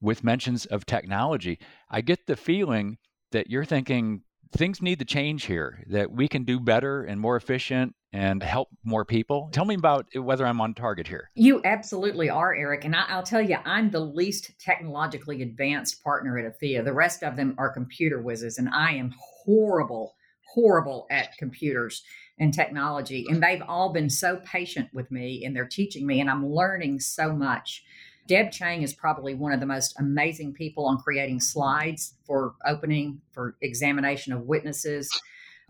with 0.00 0.24
mentions 0.24 0.66
of 0.66 0.86
technology. 0.86 1.58
I 1.90 2.00
get 2.00 2.26
the 2.26 2.36
feeling 2.36 2.98
that 3.32 3.50
you're 3.50 3.64
thinking 3.64 4.22
things 4.52 4.80
need 4.80 4.98
to 4.98 5.04
change 5.04 5.44
here, 5.44 5.82
that 5.88 6.10
we 6.10 6.28
can 6.28 6.44
do 6.44 6.60
better 6.60 7.02
and 7.02 7.20
more 7.20 7.36
efficient 7.36 7.94
and 8.12 8.42
help 8.42 8.68
more 8.84 9.04
people. 9.04 9.50
Tell 9.52 9.64
me 9.64 9.74
about 9.74 10.06
eh, 10.14 10.18
whether 10.18 10.46
I'm 10.46 10.60
on 10.60 10.74
target 10.74 11.06
here. 11.06 11.30
You 11.34 11.60
absolutely 11.64 12.30
are, 12.30 12.54
Eric. 12.54 12.84
And 12.84 12.94
I, 12.94 13.16
will 13.16 13.22
tell 13.22 13.42
you, 13.42 13.58
I'm 13.64 13.90
the 13.90 14.00
least 14.00 14.52
technologically 14.58 15.42
advanced 15.42 16.02
partner 16.02 16.38
at 16.38 16.58
Athea. 16.58 16.84
The 16.84 16.92
rest 16.92 17.22
of 17.22 17.36
them 17.36 17.54
are 17.58 17.68
computer 17.68 18.22
whizzes, 18.22 18.58
and 18.58 18.68
I 18.70 18.92
am 18.92 19.14
horrible, 19.18 20.14
horrible 20.54 21.06
at 21.10 21.36
computers 21.36 22.02
and 22.38 22.54
technology. 22.54 23.26
And 23.28 23.42
they've 23.42 23.62
all 23.66 23.92
been 23.92 24.10
so 24.10 24.36
patient 24.44 24.88
with 24.92 25.10
me 25.10 25.44
and 25.44 25.54
they're 25.54 25.66
teaching 25.66 26.06
me, 26.06 26.20
and 26.20 26.30
I'm 26.30 26.46
learning 26.46 27.00
so 27.00 27.32
much. 27.32 27.82
Deb 28.26 28.50
Chang 28.50 28.82
is 28.82 28.92
probably 28.92 29.34
one 29.34 29.52
of 29.52 29.60
the 29.60 29.66
most 29.66 29.94
amazing 29.98 30.52
people 30.52 30.86
on 30.86 30.98
creating 30.98 31.40
slides 31.40 32.14
for 32.26 32.54
opening, 32.66 33.20
for 33.32 33.56
examination 33.62 34.32
of 34.32 34.42
witnesses, 34.42 35.08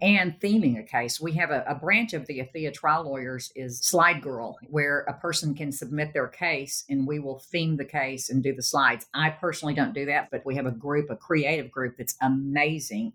and 0.01 0.38
theming 0.40 0.79
a 0.79 0.83
case. 0.83 1.21
We 1.21 1.33
have 1.33 1.51
a, 1.51 1.64
a, 1.66 1.75
branch 1.75 2.12
of 2.12 2.27
the 2.27 2.40
Athea 2.40 2.73
trial 2.73 3.05
lawyers 3.05 3.51
is 3.57 3.81
Slide 3.81 4.21
Girl, 4.21 4.59
where 4.69 5.01
a 5.09 5.14
person 5.14 5.55
can 5.55 5.73
submit 5.73 6.12
their 6.12 6.29
case 6.29 6.85
and 6.88 7.07
we 7.07 7.19
will 7.19 7.38
theme 7.38 7.77
the 7.77 7.85
case 7.85 8.29
and 8.29 8.42
do 8.42 8.55
the 8.55 8.62
slides. 8.62 9.07
I 9.14 9.31
personally 9.31 9.75
don't 9.75 9.95
do 9.95 10.05
that, 10.07 10.31
but 10.31 10.45
we 10.45 10.57
have 10.57 10.66
a 10.66 10.71
group, 10.71 11.09
a 11.09 11.16
creative 11.16 11.71
group 11.71 11.97
that's 11.97 12.16
amazing. 12.21 13.14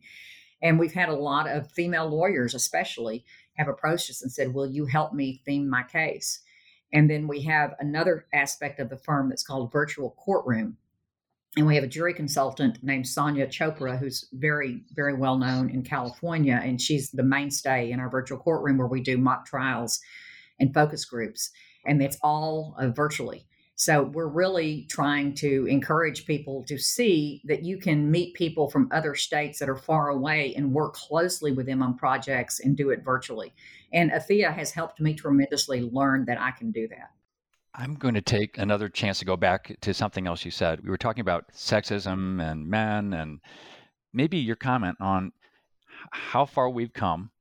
And 0.64 0.80
we've 0.80 0.94
had 0.94 1.10
a 1.10 1.16
lot 1.16 1.48
of 1.48 1.72
female 1.72 2.08
lawyers, 2.08 2.56
especially, 2.56 3.26
have 3.58 3.68
approached 3.68 4.10
us 4.10 4.24
and 4.24 4.32
said, 4.32 4.54
Will 4.54 4.68
you 4.68 4.86
help 4.86 5.14
me 5.14 5.42
theme 5.46 5.70
my 5.70 5.84
case? 5.84 6.42
And 6.94 7.10
then 7.10 7.28
we 7.28 7.42
have 7.44 7.76
another 7.80 8.26
aspect 8.34 8.80
of 8.80 8.90
the 8.90 8.98
firm 8.98 9.30
that's 9.30 9.44
called 9.44 9.72
virtual 9.72 10.12
courtroom. 10.12 10.78
And 11.58 11.68
we 11.68 11.76
have 11.76 11.84
a 11.84 11.88
jury 11.88 12.14
consultant 12.14 12.82
named 12.82 13.08
Sonia 13.08 13.48
Chopra, 13.48 13.98
who's 13.98 14.28
very, 14.32 14.84
very 14.94 15.14
well 15.14 15.38
known 15.38 15.70
in 15.70 15.84
California. 15.84 16.60
And 16.64 16.82
she's 16.82 17.12
the 17.12 17.24
mainstay 17.24 17.92
in 17.92 18.00
our 18.00 18.10
virtual 18.10 18.38
courtroom 18.38 18.78
where 18.78 18.88
we 18.88 19.02
do 19.02 19.18
mock 19.18 19.46
trials 19.46 20.00
and 20.60 20.74
focus 20.74 21.04
groups. 21.04 21.52
And 21.86 22.02
it's 22.02 22.18
all 22.22 22.76
uh, 22.78 22.90
virtually. 22.90 23.46
So 23.82 24.04
we're 24.04 24.28
really 24.28 24.86
trying 24.92 25.34
to 25.38 25.66
encourage 25.66 26.28
people 26.28 26.64
to 26.68 26.78
see 26.78 27.42
that 27.46 27.64
you 27.64 27.80
can 27.80 28.12
meet 28.12 28.36
people 28.36 28.70
from 28.70 28.88
other 28.92 29.16
states 29.16 29.58
that 29.58 29.70
are 29.70 29.76
far 29.76 30.10
away 30.10 30.54
and 30.56 30.72
work 30.72 30.94
closely 30.94 31.52
with 31.52 31.66
them 31.66 31.82
on 31.82 31.98
projects 31.98 32.60
and 32.60 32.78
do 32.78 32.92
it 32.92 33.04
virtually. 33.04 33.56
And 33.92 34.12
Athea 34.12 34.54
has 34.54 34.70
helped 34.70 35.00
me 35.00 35.16
tremendously 35.16 35.82
learn 35.82 36.26
that 36.26 36.40
I 36.40 36.52
can 36.52 36.70
do 36.70 36.88
that. 36.90 37.10
I'm 37.74 37.96
going 37.96 38.14
to 38.14 38.22
take 38.22 38.60
another 38.60 38.88
chance 38.88 39.18
to 39.18 39.26
go 39.26 39.36
back 39.36 39.76
to 39.82 39.96
something 39.96 40.28
else 40.28 40.46
you 40.46 40.52
said. 40.52 40.84
We 40.84 40.92
were 40.92 40.96
talking 40.96 41.22
about 41.22 41.52
sexism 41.52 42.40
and 42.40 42.68
men, 42.68 43.14
and 43.14 43.40
maybe 44.14 44.38
your 44.38 44.58
comment 44.58 44.98
on 45.02 45.32
how 46.12 46.46
far 46.46 46.70
we've 46.70 46.94
come 46.94 47.32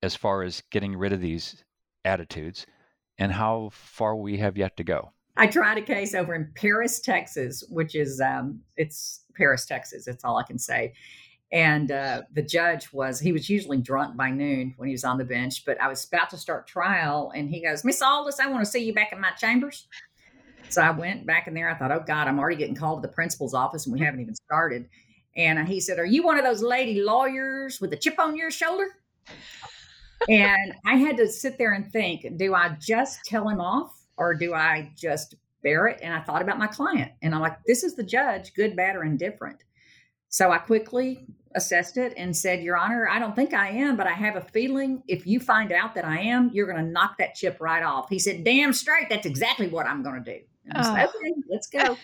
as 0.00 0.14
far 0.14 0.44
as 0.44 0.62
getting 0.70 0.94
rid 0.94 1.12
of 1.12 1.20
these 1.20 1.64
attitudes 2.04 2.66
and 3.18 3.32
how 3.32 3.70
far 3.72 4.14
we 4.14 4.36
have 4.36 4.56
yet 4.56 4.76
to 4.76 4.84
go. 4.84 5.10
I 5.36 5.46
tried 5.46 5.78
a 5.78 5.82
case 5.82 6.14
over 6.14 6.34
in 6.34 6.50
Paris, 6.54 7.00
Texas, 7.00 7.64
which 7.68 7.94
is 7.94 8.20
um, 8.20 8.60
it's 8.76 9.24
Paris, 9.34 9.64
Texas. 9.64 10.04
That's 10.04 10.24
all 10.24 10.36
I 10.36 10.42
can 10.42 10.58
say. 10.58 10.92
And 11.50 11.92
uh, 11.92 12.22
the 12.32 12.42
judge 12.42 12.92
was 12.92 13.20
he 13.20 13.32
was 13.32 13.48
usually 13.48 13.78
drunk 13.78 14.16
by 14.16 14.30
noon 14.30 14.74
when 14.76 14.88
he 14.88 14.94
was 14.94 15.04
on 15.04 15.18
the 15.18 15.24
bench, 15.24 15.64
but 15.66 15.80
I 15.80 15.88
was 15.88 16.04
about 16.04 16.30
to 16.30 16.38
start 16.38 16.66
trial, 16.66 17.32
and 17.34 17.50
he 17.50 17.62
goes, 17.62 17.84
"Miss 17.84 18.00
Aldous, 18.00 18.40
I 18.40 18.46
want 18.46 18.64
to 18.64 18.70
see 18.70 18.84
you 18.84 18.94
back 18.94 19.12
in 19.12 19.20
my 19.20 19.30
chambers." 19.32 19.86
So 20.70 20.80
I 20.80 20.90
went 20.90 21.26
back 21.26 21.48
in 21.48 21.54
there. 21.54 21.68
I 21.68 21.74
thought, 21.74 21.92
"Oh 21.92 22.02
God, 22.06 22.26
I'm 22.26 22.38
already 22.38 22.56
getting 22.56 22.74
called 22.74 23.02
to 23.02 23.08
the 23.08 23.12
principal's 23.12 23.52
office, 23.52 23.86
and 23.86 23.92
we 23.92 24.00
haven't 24.00 24.20
even 24.20 24.34
started." 24.34 24.88
And 25.36 25.66
he 25.66 25.80
said, 25.80 25.98
"Are 25.98 26.06
you 26.06 26.22
one 26.22 26.38
of 26.38 26.44
those 26.44 26.62
lady 26.62 27.02
lawyers 27.02 27.80
with 27.80 27.92
a 27.92 27.96
chip 27.96 28.18
on 28.18 28.36
your 28.36 28.50
shoulder?" 28.50 28.86
and 30.28 30.74
I 30.86 30.96
had 30.96 31.16
to 31.18 31.28
sit 31.28 31.58
there 31.58 31.72
and 31.72 31.90
think, 31.92 32.36
do 32.36 32.54
I 32.54 32.76
just 32.80 33.24
tell 33.24 33.48
him 33.48 33.60
off 33.60 34.01
or 34.22 34.34
do 34.34 34.54
I 34.54 34.92
just 34.96 35.34
bear 35.64 35.88
it? 35.88 35.98
And 36.00 36.14
I 36.14 36.20
thought 36.20 36.42
about 36.42 36.58
my 36.58 36.68
client 36.68 37.10
and 37.22 37.34
I'm 37.34 37.40
like, 37.40 37.58
this 37.66 37.82
is 37.82 37.96
the 37.96 38.04
judge, 38.04 38.54
good, 38.54 38.76
bad, 38.76 38.94
or 38.94 39.02
indifferent. 39.02 39.64
So 40.28 40.52
I 40.52 40.58
quickly 40.58 41.26
assessed 41.54 41.96
it 41.96 42.14
and 42.16 42.34
said, 42.34 42.62
Your 42.62 42.76
Honor, 42.76 43.08
I 43.08 43.18
don't 43.18 43.34
think 43.34 43.52
I 43.52 43.68
am, 43.68 43.96
but 43.96 44.06
I 44.06 44.12
have 44.12 44.36
a 44.36 44.40
feeling 44.40 45.02
if 45.08 45.26
you 45.26 45.40
find 45.40 45.72
out 45.72 45.94
that 45.96 46.04
I 46.04 46.20
am, 46.20 46.50
you're 46.54 46.70
going 46.72 46.82
to 46.82 46.90
knock 46.90 47.18
that 47.18 47.34
chip 47.34 47.58
right 47.60 47.82
off. 47.82 48.08
He 48.08 48.18
said, 48.18 48.44
Damn 48.44 48.72
straight, 48.72 49.10
that's 49.10 49.26
exactly 49.26 49.68
what 49.68 49.86
I'm 49.86 50.02
going 50.02 50.22
to 50.22 50.38
do. 50.38 50.40
Oh. 50.74 50.82
Said, 50.82 51.08
okay, 51.08 51.34
let's 51.50 51.66
go. 51.66 51.80
Oh. 51.82 51.98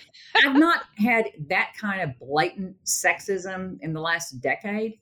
I've 0.45 0.57
not 0.57 0.83
had 0.99 1.27
that 1.49 1.73
kind 1.81 2.03
of 2.03 2.19
blatant 2.19 2.77
sexism 2.85 3.79
in 3.81 3.93
the 3.93 4.01
last 4.01 4.41
decade, 4.41 4.99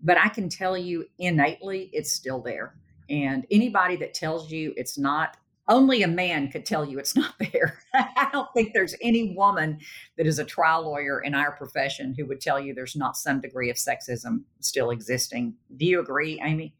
but 0.00 0.16
I 0.16 0.28
can 0.28 0.48
tell 0.48 0.78
you 0.78 1.04
innately 1.18 1.90
it's 1.92 2.12
still 2.12 2.40
there. 2.40 2.76
And 3.10 3.44
anybody 3.50 3.96
that 3.96 4.14
tells 4.14 4.52
you 4.52 4.72
it's 4.76 4.96
not 4.96 5.36
only 5.70 6.02
a 6.02 6.08
man 6.08 6.50
could 6.50 6.66
tell 6.66 6.84
you 6.84 6.98
it's 6.98 7.16
not 7.16 7.34
there. 7.38 7.78
I 7.94 8.28
don't 8.32 8.48
think 8.54 8.74
there's 8.74 8.94
any 9.00 9.34
woman 9.34 9.78
that 10.18 10.26
is 10.26 10.38
a 10.38 10.44
trial 10.44 10.82
lawyer 10.82 11.20
in 11.20 11.34
our 11.34 11.52
profession 11.52 12.14
who 12.14 12.26
would 12.26 12.40
tell 12.40 12.60
you 12.60 12.74
there's 12.74 12.96
not 12.96 13.16
some 13.16 13.40
degree 13.40 13.70
of 13.70 13.76
sexism 13.76 14.42
still 14.58 14.90
existing. 14.90 15.54
Do 15.76 15.86
you 15.86 16.00
agree, 16.00 16.40
Amy? 16.44 16.74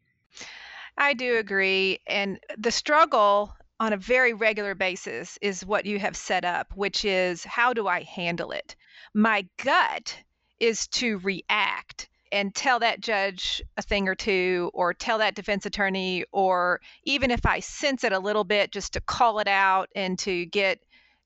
I 0.97 1.13
do 1.13 1.37
agree. 1.37 1.99
And 2.05 2.39
the 2.57 2.71
struggle 2.71 3.55
on 3.79 3.93
a 3.93 3.97
very 3.97 4.33
regular 4.33 4.75
basis 4.75 5.39
is 5.41 5.65
what 5.65 5.87
you 5.87 5.97
have 5.97 6.15
set 6.15 6.45
up, 6.45 6.71
which 6.75 7.03
is 7.03 7.43
how 7.43 7.73
do 7.73 7.87
I 7.87 8.03
handle 8.03 8.51
it? 8.51 8.75
My 9.13 9.47
gut 9.63 10.15
is 10.59 10.87
to 10.89 11.17
react 11.19 12.07
and 12.31 12.55
tell 12.55 12.79
that 12.79 13.01
judge 13.01 13.61
a 13.77 13.81
thing 13.81 14.07
or 14.07 14.15
two 14.15 14.71
or 14.73 14.93
tell 14.93 15.17
that 15.17 15.35
defense 15.35 15.65
attorney 15.65 16.23
or 16.31 16.79
even 17.03 17.31
if 17.31 17.45
I 17.45 17.59
sense 17.59 18.03
it 18.03 18.13
a 18.13 18.19
little 18.19 18.43
bit 18.43 18.71
just 18.71 18.93
to 18.93 19.01
call 19.01 19.39
it 19.39 19.47
out 19.47 19.89
and 19.95 20.17
to 20.19 20.45
get 20.45 20.79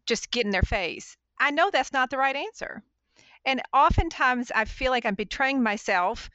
just 0.05 0.31
get 0.31 0.45
in 0.45 0.51
their 0.51 0.61
face. 0.61 1.17
I 1.39 1.51
know 1.51 1.69
that's 1.71 1.93
not 1.93 2.09
the 2.09 2.17
right 2.17 2.35
answer. 2.35 2.83
And 3.45 3.61
oftentimes 3.73 4.51
I 4.53 4.65
feel 4.65 4.91
like 4.91 5.05
I'm 5.05 5.15
betraying 5.15 5.61
myself 5.61 6.29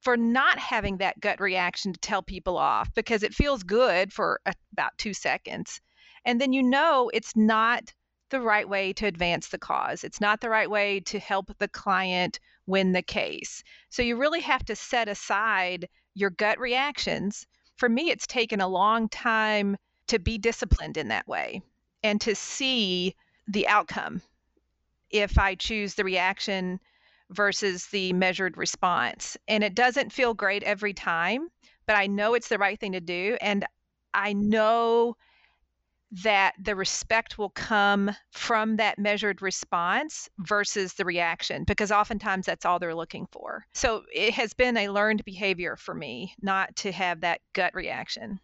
for 0.00 0.16
not 0.16 0.58
having 0.58 0.98
that 0.98 1.20
gut 1.20 1.40
reaction 1.40 1.92
to 1.92 2.00
tell 2.00 2.22
people 2.22 2.56
off 2.56 2.92
because 2.94 3.22
it 3.22 3.34
feels 3.34 3.62
good 3.62 4.12
for 4.12 4.40
about 4.72 4.96
2 4.98 5.12
seconds. 5.12 5.80
And 6.24 6.40
then 6.40 6.52
you 6.52 6.62
know 6.62 7.10
it's 7.12 7.36
not 7.36 7.92
the 8.30 8.40
right 8.40 8.68
way 8.68 8.92
to 8.94 9.06
advance 9.06 9.48
the 9.48 9.58
cause. 9.58 10.04
It's 10.04 10.20
not 10.20 10.40
the 10.40 10.50
right 10.50 10.70
way 10.70 11.00
to 11.00 11.18
help 11.18 11.56
the 11.58 11.68
client 11.68 12.40
win 12.68 12.92
the 12.92 13.02
case. 13.02 13.64
So 13.88 14.02
you 14.02 14.16
really 14.16 14.40
have 14.42 14.64
to 14.66 14.76
set 14.76 15.08
aside 15.08 15.88
your 16.14 16.30
gut 16.30 16.60
reactions. 16.60 17.46
For 17.76 17.88
me, 17.88 18.10
it's 18.10 18.26
taken 18.26 18.60
a 18.60 18.68
long 18.68 19.08
time 19.08 19.76
to 20.08 20.18
be 20.18 20.38
disciplined 20.38 20.96
in 20.96 21.08
that 21.08 21.26
way 21.26 21.62
and 22.02 22.20
to 22.20 22.34
see 22.34 23.14
the 23.48 23.66
outcome 23.66 24.22
if 25.10 25.38
I 25.38 25.54
choose 25.54 25.94
the 25.94 26.04
reaction 26.04 26.78
versus 27.30 27.86
the 27.86 28.12
measured 28.12 28.56
response. 28.56 29.36
And 29.48 29.64
it 29.64 29.74
doesn't 29.74 30.12
feel 30.12 30.34
great 30.34 30.62
every 30.62 30.92
time, 30.92 31.48
but 31.86 31.96
I 31.96 32.06
know 32.06 32.34
it's 32.34 32.48
the 32.48 32.58
right 32.58 32.78
thing 32.78 32.92
to 32.92 33.00
do. 33.00 33.36
And 33.40 33.64
I 34.14 34.32
know 34.32 35.16
that 36.10 36.54
the 36.62 36.74
respect 36.74 37.38
will 37.38 37.50
come 37.50 38.10
from 38.32 38.76
that 38.76 38.98
measured 38.98 39.42
response 39.42 40.28
versus 40.38 40.94
the 40.94 41.04
reaction, 41.04 41.64
because 41.64 41.92
oftentimes 41.92 42.46
that's 42.46 42.64
all 42.64 42.78
they're 42.78 42.94
looking 42.94 43.26
for. 43.30 43.66
So 43.74 44.02
it 44.14 44.34
has 44.34 44.54
been 44.54 44.76
a 44.76 44.88
learned 44.88 45.24
behavior 45.24 45.76
for 45.76 45.94
me 45.94 46.34
not 46.40 46.74
to 46.76 46.92
have 46.92 47.20
that 47.20 47.40
gut 47.52 47.74
reaction. 47.74 48.40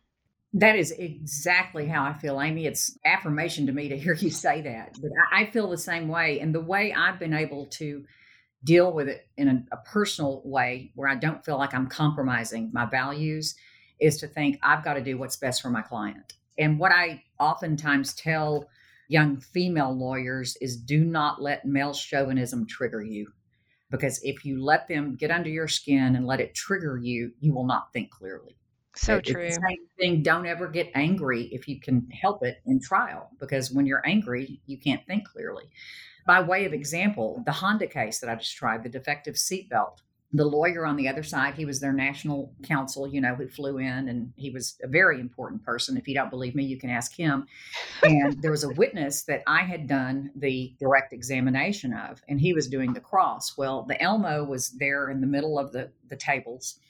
That 0.52 0.76
is 0.76 0.92
exactly 0.92 1.86
how 1.86 2.04
I 2.04 2.12
feel, 2.12 2.40
Amy. 2.40 2.66
It's 2.66 2.96
affirmation 3.04 3.66
to 3.66 3.72
me 3.72 3.88
to 3.88 3.98
hear 3.98 4.14
you 4.14 4.30
say 4.30 4.60
that. 4.60 4.96
But 5.00 5.10
I 5.32 5.46
feel 5.46 5.68
the 5.68 5.78
same 5.78 6.06
way. 6.06 6.38
And 6.38 6.54
the 6.54 6.60
way 6.60 6.92
I've 6.92 7.18
been 7.18 7.34
able 7.34 7.66
to 7.72 8.04
deal 8.62 8.92
with 8.92 9.08
it 9.08 9.26
in 9.36 9.48
a, 9.48 9.64
a, 9.72 9.76
personal 9.78 10.40
way 10.44 10.90
where 10.94 11.08
I 11.08 11.16
don't 11.16 11.44
feel 11.44 11.58
like 11.58 11.74
I'm 11.74 11.86
compromising 11.86 12.70
my 12.72 12.86
values 12.86 13.56
is 14.00 14.16
to 14.18 14.26
think 14.26 14.58
I've 14.62 14.82
got 14.82 14.94
to 14.94 15.02
do 15.02 15.18
what's 15.18 15.36
best 15.36 15.60
for 15.60 15.68
my 15.68 15.82
client. 15.82 16.32
And 16.58 16.78
what 16.78 16.92
I 16.92 17.22
oftentimes 17.38 18.14
tell 18.14 18.68
young 19.08 19.40
female 19.40 19.96
lawyers 19.96 20.56
is 20.60 20.76
do 20.76 21.04
not 21.04 21.42
let 21.42 21.64
male 21.64 21.92
chauvinism 21.92 22.66
trigger 22.66 23.02
you. 23.02 23.32
Because 23.90 24.20
if 24.22 24.44
you 24.44 24.62
let 24.62 24.88
them 24.88 25.14
get 25.14 25.30
under 25.30 25.50
your 25.50 25.68
skin 25.68 26.16
and 26.16 26.26
let 26.26 26.40
it 26.40 26.54
trigger 26.54 26.98
you, 27.00 27.32
you 27.40 27.54
will 27.54 27.66
not 27.66 27.92
think 27.92 28.10
clearly. 28.10 28.56
So 28.96 29.16
it's 29.16 29.30
true. 29.30 29.50
same 29.50 29.86
thing. 29.98 30.22
Don't 30.22 30.46
ever 30.46 30.68
get 30.68 30.90
angry 30.94 31.48
if 31.52 31.66
you 31.68 31.80
can 31.80 32.08
help 32.10 32.44
it 32.44 32.58
in 32.66 32.80
trial, 32.80 33.30
because 33.40 33.72
when 33.72 33.86
you're 33.86 34.06
angry, 34.06 34.60
you 34.66 34.78
can't 34.78 35.04
think 35.06 35.26
clearly. 35.26 35.64
By 36.26 36.40
way 36.40 36.64
of 36.64 36.72
example, 36.72 37.42
the 37.44 37.52
Honda 37.52 37.86
case 37.86 38.20
that 38.20 38.30
I 38.30 38.34
described, 38.36 38.84
the 38.84 38.88
defective 38.88 39.34
seatbelt, 39.34 39.98
the 40.34 40.44
lawyer 40.44 40.84
on 40.84 40.96
the 40.96 41.06
other 41.06 41.22
side, 41.22 41.54
he 41.54 41.64
was 41.64 41.78
their 41.78 41.92
national 41.92 42.52
counsel, 42.64 43.06
you 43.06 43.20
know, 43.20 43.36
who 43.36 43.46
flew 43.46 43.78
in 43.78 44.08
and 44.08 44.32
he 44.34 44.50
was 44.50 44.76
a 44.82 44.88
very 44.88 45.20
important 45.20 45.62
person. 45.62 45.96
If 45.96 46.08
you 46.08 46.14
don't 46.14 46.28
believe 46.28 46.56
me, 46.56 46.64
you 46.64 46.76
can 46.76 46.90
ask 46.90 47.14
him. 47.14 47.46
And 48.02 48.42
there 48.42 48.50
was 48.50 48.64
a 48.64 48.74
witness 48.74 49.22
that 49.24 49.44
I 49.46 49.60
had 49.60 49.86
done 49.86 50.32
the 50.34 50.74
direct 50.80 51.12
examination 51.12 51.94
of, 51.94 52.20
and 52.28 52.40
he 52.40 52.52
was 52.52 52.66
doing 52.66 52.92
the 52.92 53.00
cross. 53.00 53.56
Well, 53.56 53.84
the 53.84 54.00
Elmo 54.02 54.42
was 54.42 54.70
there 54.70 55.08
in 55.08 55.20
the 55.20 55.28
middle 55.28 55.56
of 55.56 55.70
the, 55.70 55.92
the 56.08 56.16
tables, 56.16 56.80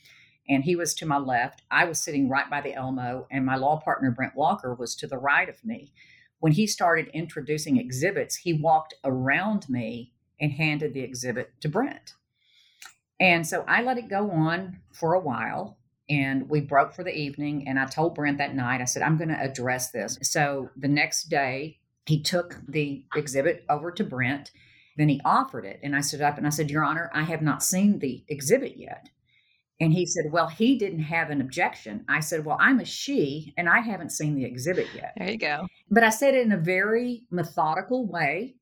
and 0.49 0.65
he 0.65 0.75
was 0.75 0.95
to 0.95 1.07
my 1.07 1.19
left. 1.19 1.61
I 1.71 1.85
was 1.85 2.03
sitting 2.03 2.31
right 2.31 2.49
by 2.49 2.63
the 2.63 2.73
Elmo, 2.73 3.27
and 3.31 3.45
my 3.45 3.57
law 3.57 3.79
partner, 3.79 4.11
Brent 4.11 4.35
Walker, 4.35 4.75
was 4.75 4.95
to 4.97 5.07
the 5.07 5.19
right 5.19 5.51
of 5.51 5.63
me. 5.63 5.93
When 6.41 6.53
he 6.53 6.67
started 6.67 7.09
introducing 7.13 7.77
exhibits, 7.77 8.37
he 8.37 8.55
walked 8.55 8.95
around 9.05 9.69
me 9.69 10.13
and 10.41 10.53
handed 10.53 10.95
the 10.95 11.01
exhibit 11.01 11.53
to 11.61 11.69
Brent. 11.69 12.15
And 13.21 13.47
so 13.47 13.65
I 13.69 13.83
let 13.83 13.99
it 13.99 14.09
go 14.09 14.31
on 14.31 14.81
for 14.93 15.15
a 15.15 15.21
while 15.21 15.79
and 16.09 16.49
we 16.49 16.61
broke 16.61 16.93
for 16.93 17.05
the 17.05 17.15
evening. 17.15 17.67
And 17.69 17.79
I 17.79 17.87
told 17.87 18.15
Brent 18.15 18.39
that 18.39 18.55
night, 18.55 18.81
I 18.81 18.85
said, 18.85 19.03
I'm 19.03 19.17
going 19.17 19.29
to 19.29 19.41
address 19.41 19.91
this. 19.91 20.19
So 20.23 20.71
the 20.77 20.89
next 20.89 21.25
day, 21.25 21.79
he 22.07 22.23
took 22.23 22.61
the 22.69 23.05
exhibit 23.15 23.65
over 23.69 23.91
to 23.93 24.05
Brent. 24.05 24.51
Then 24.97 25.09
he 25.09 25.21
offered 25.25 25.65
it. 25.65 25.81
And 25.83 25.97
I 25.97 26.03
stood 26.03 26.21
up 26.21 26.37
and 26.39 26.47
I 26.47 26.51
said, 26.51 26.71
Your 26.71 26.85
Honor, 26.85 27.11
I 27.15 27.23
have 27.23 27.43
not 27.43 27.63
seen 27.63 27.99
the 27.99 28.25
exhibit 28.29 28.77
yet. 28.77 29.09
And 29.81 29.93
he 29.93 30.07
said, 30.07 30.27
Well, 30.31 30.49
he 30.49 30.79
didn't 30.79 31.01
have 31.01 31.31
an 31.31 31.41
objection. 31.41 32.05
I 32.09 32.21
said, 32.21 32.45
Well, 32.45 32.59
I'm 32.61 32.81
a 32.81 32.85
she 32.85 33.55
and 33.57 33.69
I 33.69 33.81
haven't 33.81 34.13
seen 34.13 34.35
the 34.35 34.45
exhibit 34.45 34.87
yet. 34.95 35.15
There 35.17 35.31
you 35.31 35.39
go. 35.39 35.67
But 35.91 36.05
I 36.05 36.11
said 36.11 36.35
it 36.35 36.45
in 36.45 36.53
a 36.53 36.59
very 36.59 37.25
methodical 37.31 38.07
way. 38.07 38.57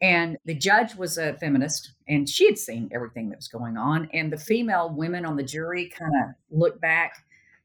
And 0.00 0.36
the 0.44 0.54
judge 0.54 0.94
was 0.94 1.18
a 1.18 1.34
feminist 1.34 1.92
and 2.06 2.28
she 2.28 2.46
had 2.46 2.56
seen 2.56 2.88
everything 2.92 3.30
that 3.30 3.38
was 3.38 3.48
going 3.48 3.76
on. 3.76 4.08
And 4.12 4.32
the 4.32 4.36
female 4.36 4.94
women 4.94 5.24
on 5.24 5.36
the 5.36 5.42
jury 5.42 5.88
kind 5.88 6.12
of 6.22 6.34
looked 6.56 6.80
back, 6.80 7.24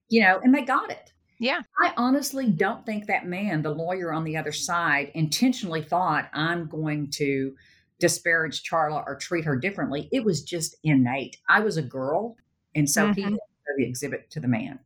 you 0.10 0.22
know, 0.22 0.40
and 0.44 0.54
they 0.54 0.64
got 0.64 0.90
it. 0.90 1.14
Yeah. 1.40 1.62
I 1.82 1.94
honestly 1.98 2.50
don't 2.50 2.86
think 2.86 3.08
that 3.08 3.28
man, 3.28 3.62
the 3.62 3.72
lawyer 3.72 4.12
on 4.12 4.24
the 4.24 4.38
other 4.38 4.52
side, 4.52 5.12
intentionally 5.14 5.84
thought, 5.84 6.30
I'm 6.34 6.68
going 6.68 7.12
to 7.12 7.54
disparage 8.00 8.64
Charla 8.64 9.04
or 9.06 9.16
treat 9.16 9.46
her 9.46 9.58
differently. 9.58 10.10
It 10.12 10.24
was 10.24 10.42
just 10.42 10.76
innate. 10.84 11.38
I 11.48 11.60
was 11.60 11.78
a 11.78 11.82
girl. 11.82 12.36
And 12.76 12.90
so 12.90 13.08
mm-hmm. 13.08 13.34
he 13.34 13.40
the 13.78 13.86
exhibit 13.86 14.30
to 14.32 14.40
the 14.40 14.48
man. 14.48 14.80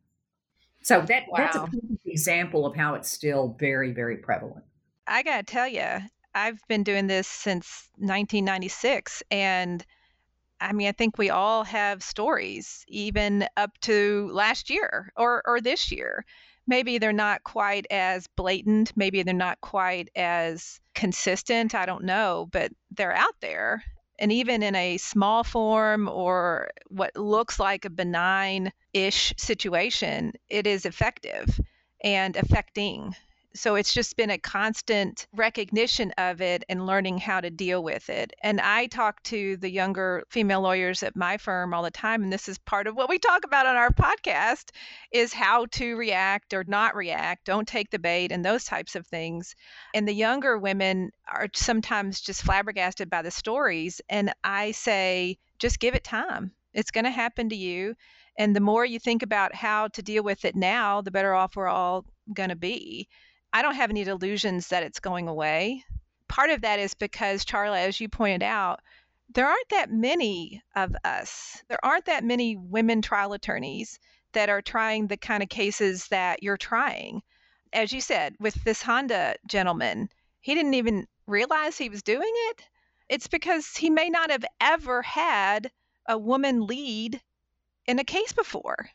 So 0.83 1.01
that 1.01 1.23
wow. 1.27 1.37
that's 1.37 1.55
a 1.57 1.67
example 2.05 2.65
of 2.65 2.75
how 2.75 2.93
it's 2.95 3.11
still 3.11 3.55
very, 3.59 3.91
very 3.91 4.17
prevalent. 4.17 4.63
I 5.05 5.23
got 5.23 5.45
to 5.45 5.51
tell 5.51 5.67
you, 5.67 5.99
I've 6.35 6.59
been 6.67 6.83
doing 6.83 7.07
this 7.07 7.27
since 7.27 7.89
1996 7.97 9.23
and 9.31 9.85
I 10.59 10.73
mean, 10.73 10.87
I 10.87 10.91
think 10.91 11.17
we 11.17 11.29
all 11.29 11.63
have 11.65 12.01
stories, 12.01 12.83
even 12.87 13.47
up 13.57 13.77
to 13.81 14.29
last 14.33 14.69
year 14.69 15.11
or, 15.15 15.43
or 15.45 15.61
this 15.61 15.91
year. 15.91 16.25
Maybe 16.65 16.97
they're 16.97 17.13
not 17.13 17.43
quite 17.43 17.85
as 17.91 18.27
blatant. 18.35 18.91
Maybe 18.95 19.23
they're 19.23 19.33
not 19.33 19.61
quite 19.61 20.09
as 20.15 20.79
consistent. 20.95 21.75
I 21.75 21.85
don't 21.85 22.03
know, 22.03 22.49
but 22.51 22.71
they're 22.91 23.15
out 23.15 23.35
there. 23.39 23.83
And 24.19 24.31
even 24.31 24.63
in 24.63 24.75
a 24.75 24.97
small 24.97 25.43
form 25.43 26.09
or 26.09 26.71
what 26.87 27.15
looks 27.15 27.59
like 27.59 27.85
a 27.85 27.89
benign 27.89 28.73
ish 28.93 29.33
situation, 29.37 30.33
it 30.49 30.65
is 30.65 30.85
effective 30.85 31.59
and 32.03 32.35
affecting 32.35 33.15
so 33.57 33.75
it's 33.75 33.93
just 33.93 34.15
been 34.15 34.29
a 34.29 34.37
constant 34.37 35.27
recognition 35.33 36.11
of 36.17 36.41
it 36.41 36.63
and 36.69 36.85
learning 36.85 37.17
how 37.17 37.41
to 37.41 37.49
deal 37.49 37.83
with 37.83 38.09
it. 38.09 38.33
And 38.43 38.61
I 38.61 38.87
talk 38.87 39.23
to 39.23 39.57
the 39.57 39.69
younger 39.69 40.23
female 40.29 40.61
lawyers 40.61 41.03
at 41.03 41.15
my 41.15 41.37
firm 41.37 41.73
all 41.73 41.83
the 41.83 41.91
time 41.91 42.23
and 42.23 42.31
this 42.31 42.47
is 42.47 42.57
part 42.59 42.87
of 42.87 42.95
what 42.95 43.09
we 43.09 43.17
talk 43.17 43.43
about 43.43 43.65
on 43.65 43.75
our 43.75 43.89
podcast 43.89 44.69
is 45.11 45.33
how 45.33 45.65
to 45.71 45.95
react 45.95 46.53
or 46.53 46.63
not 46.67 46.95
react, 46.95 47.45
don't 47.45 47.67
take 47.67 47.89
the 47.89 47.99
bait 47.99 48.31
and 48.31 48.45
those 48.45 48.65
types 48.65 48.95
of 48.95 49.07
things. 49.07 49.55
And 49.93 50.07
the 50.07 50.13
younger 50.13 50.57
women 50.57 51.11
are 51.27 51.47
sometimes 51.53 52.21
just 52.21 52.43
flabbergasted 52.43 53.09
by 53.09 53.21
the 53.21 53.31
stories 53.31 54.01
and 54.09 54.33
I 54.43 54.71
say 54.71 55.37
just 55.59 55.79
give 55.79 55.95
it 55.95 56.03
time. 56.03 56.51
It's 56.73 56.91
going 56.91 57.05
to 57.05 57.11
happen 57.11 57.49
to 57.49 57.55
you. 57.55 57.95
And 58.37 58.55
the 58.55 58.59
more 58.59 58.85
you 58.85 58.99
think 58.99 59.23
about 59.23 59.55
how 59.55 59.87
to 59.89 60.03
deal 60.03 60.23
with 60.23 60.45
it 60.45 60.55
now, 60.55 61.01
the 61.01 61.09
better 61.09 61.33
off 61.33 61.55
we're 61.55 61.67
all 61.67 62.05
going 62.33 62.49
to 62.49 62.55
be. 62.55 63.07
I 63.53 63.61
don't 63.61 63.75
have 63.75 63.89
any 63.89 64.03
delusions 64.03 64.67
that 64.67 64.83
it's 64.83 64.99
going 64.99 65.27
away. 65.27 65.83
Part 66.27 66.49
of 66.49 66.61
that 66.61 66.79
is 66.79 66.93
because, 66.93 67.45
Charla, 67.45 67.87
as 67.87 67.99
you 67.99 68.09
pointed 68.09 68.43
out, 68.43 68.81
there 69.33 69.47
aren't 69.47 69.69
that 69.69 69.91
many 69.91 70.61
of 70.75 70.95
us. 71.03 71.63
There 71.67 71.83
aren't 71.83 72.05
that 72.05 72.23
many 72.23 72.55
women 72.55 73.01
trial 73.01 73.33
attorneys 73.33 73.99
that 74.33 74.49
are 74.49 74.61
trying 74.61 75.07
the 75.07 75.17
kind 75.17 75.41
of 75.41 75.49
cases 75.49 76.07
that 76.09 76.43
you're 76.43 76.57
trying. 76.57 77.21
As 77.73 77.91
you 77.91 78.01
said, 78.01 78.35
with 78.39 78.55
this 78.63 78.81
Honda 78.81 79.35
gentleman, 79.47 80.09
he 80.41 80.53
didn't 80.55 80.75
even 80.75 81.07
realize 81.25 81.77
he 81.77 81.89
was 81.89 82.03
doing 82.03 82.31
it. 82.49 82.63
It's 83.09 83.27
because 83.27 83.75
he 83.75 83.89
may 83.89 84.09
not 84.09 84.31
have 84.31 84.45
ever 84.61 85.01
had 85.01 85.71
a 86.07 86.17
woman 86.17 86.65
lead 86.65 87.21
in 87.85 87.99
a 87.99 88.03
case 88.03 88.33
before, 88.33 88.89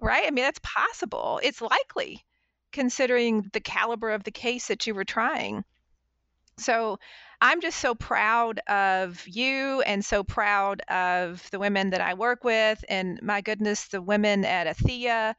right? 0.00 0.24
I 0.26 0.30
mean, 0.30 0.44
that's 0.44 0.60
possible. 0.62 1.40
It's 1.42 1.60
likely 1.60 2.24
considering 2.72 3.48
the 3.52 3.60
caliber 3.60 4.10
of 4.10 4.24
the 4.24 4.30
case 4.30 4.68
that 4.68 4.86
you 4.86 4.94
were 4.94 5.04
trying. 5.04 5.64
So 6.58 6.98
I'm 7.40 7.60
just 7.60 7.78
so 7.80 7.94
proud 7.94 8.60
of 8.60 9.22
you 9.26 9.82
and 9.82 10.04
so 10.04 10.24
proud 10.24 10.80
of 10.88 11.48
the 11.50 11.58
women 11.58 11.90
that 11.90 12.00
I 12.00 12.14
work 12.14 12.44
with. 12.44 12.82
And 12.88 13.20
my 13.22 13.40
goodness, 13.42 13.88
the 13.88 14.00
women 14.00 14.44
at 14.44 14.66
Athea 14.66 15.34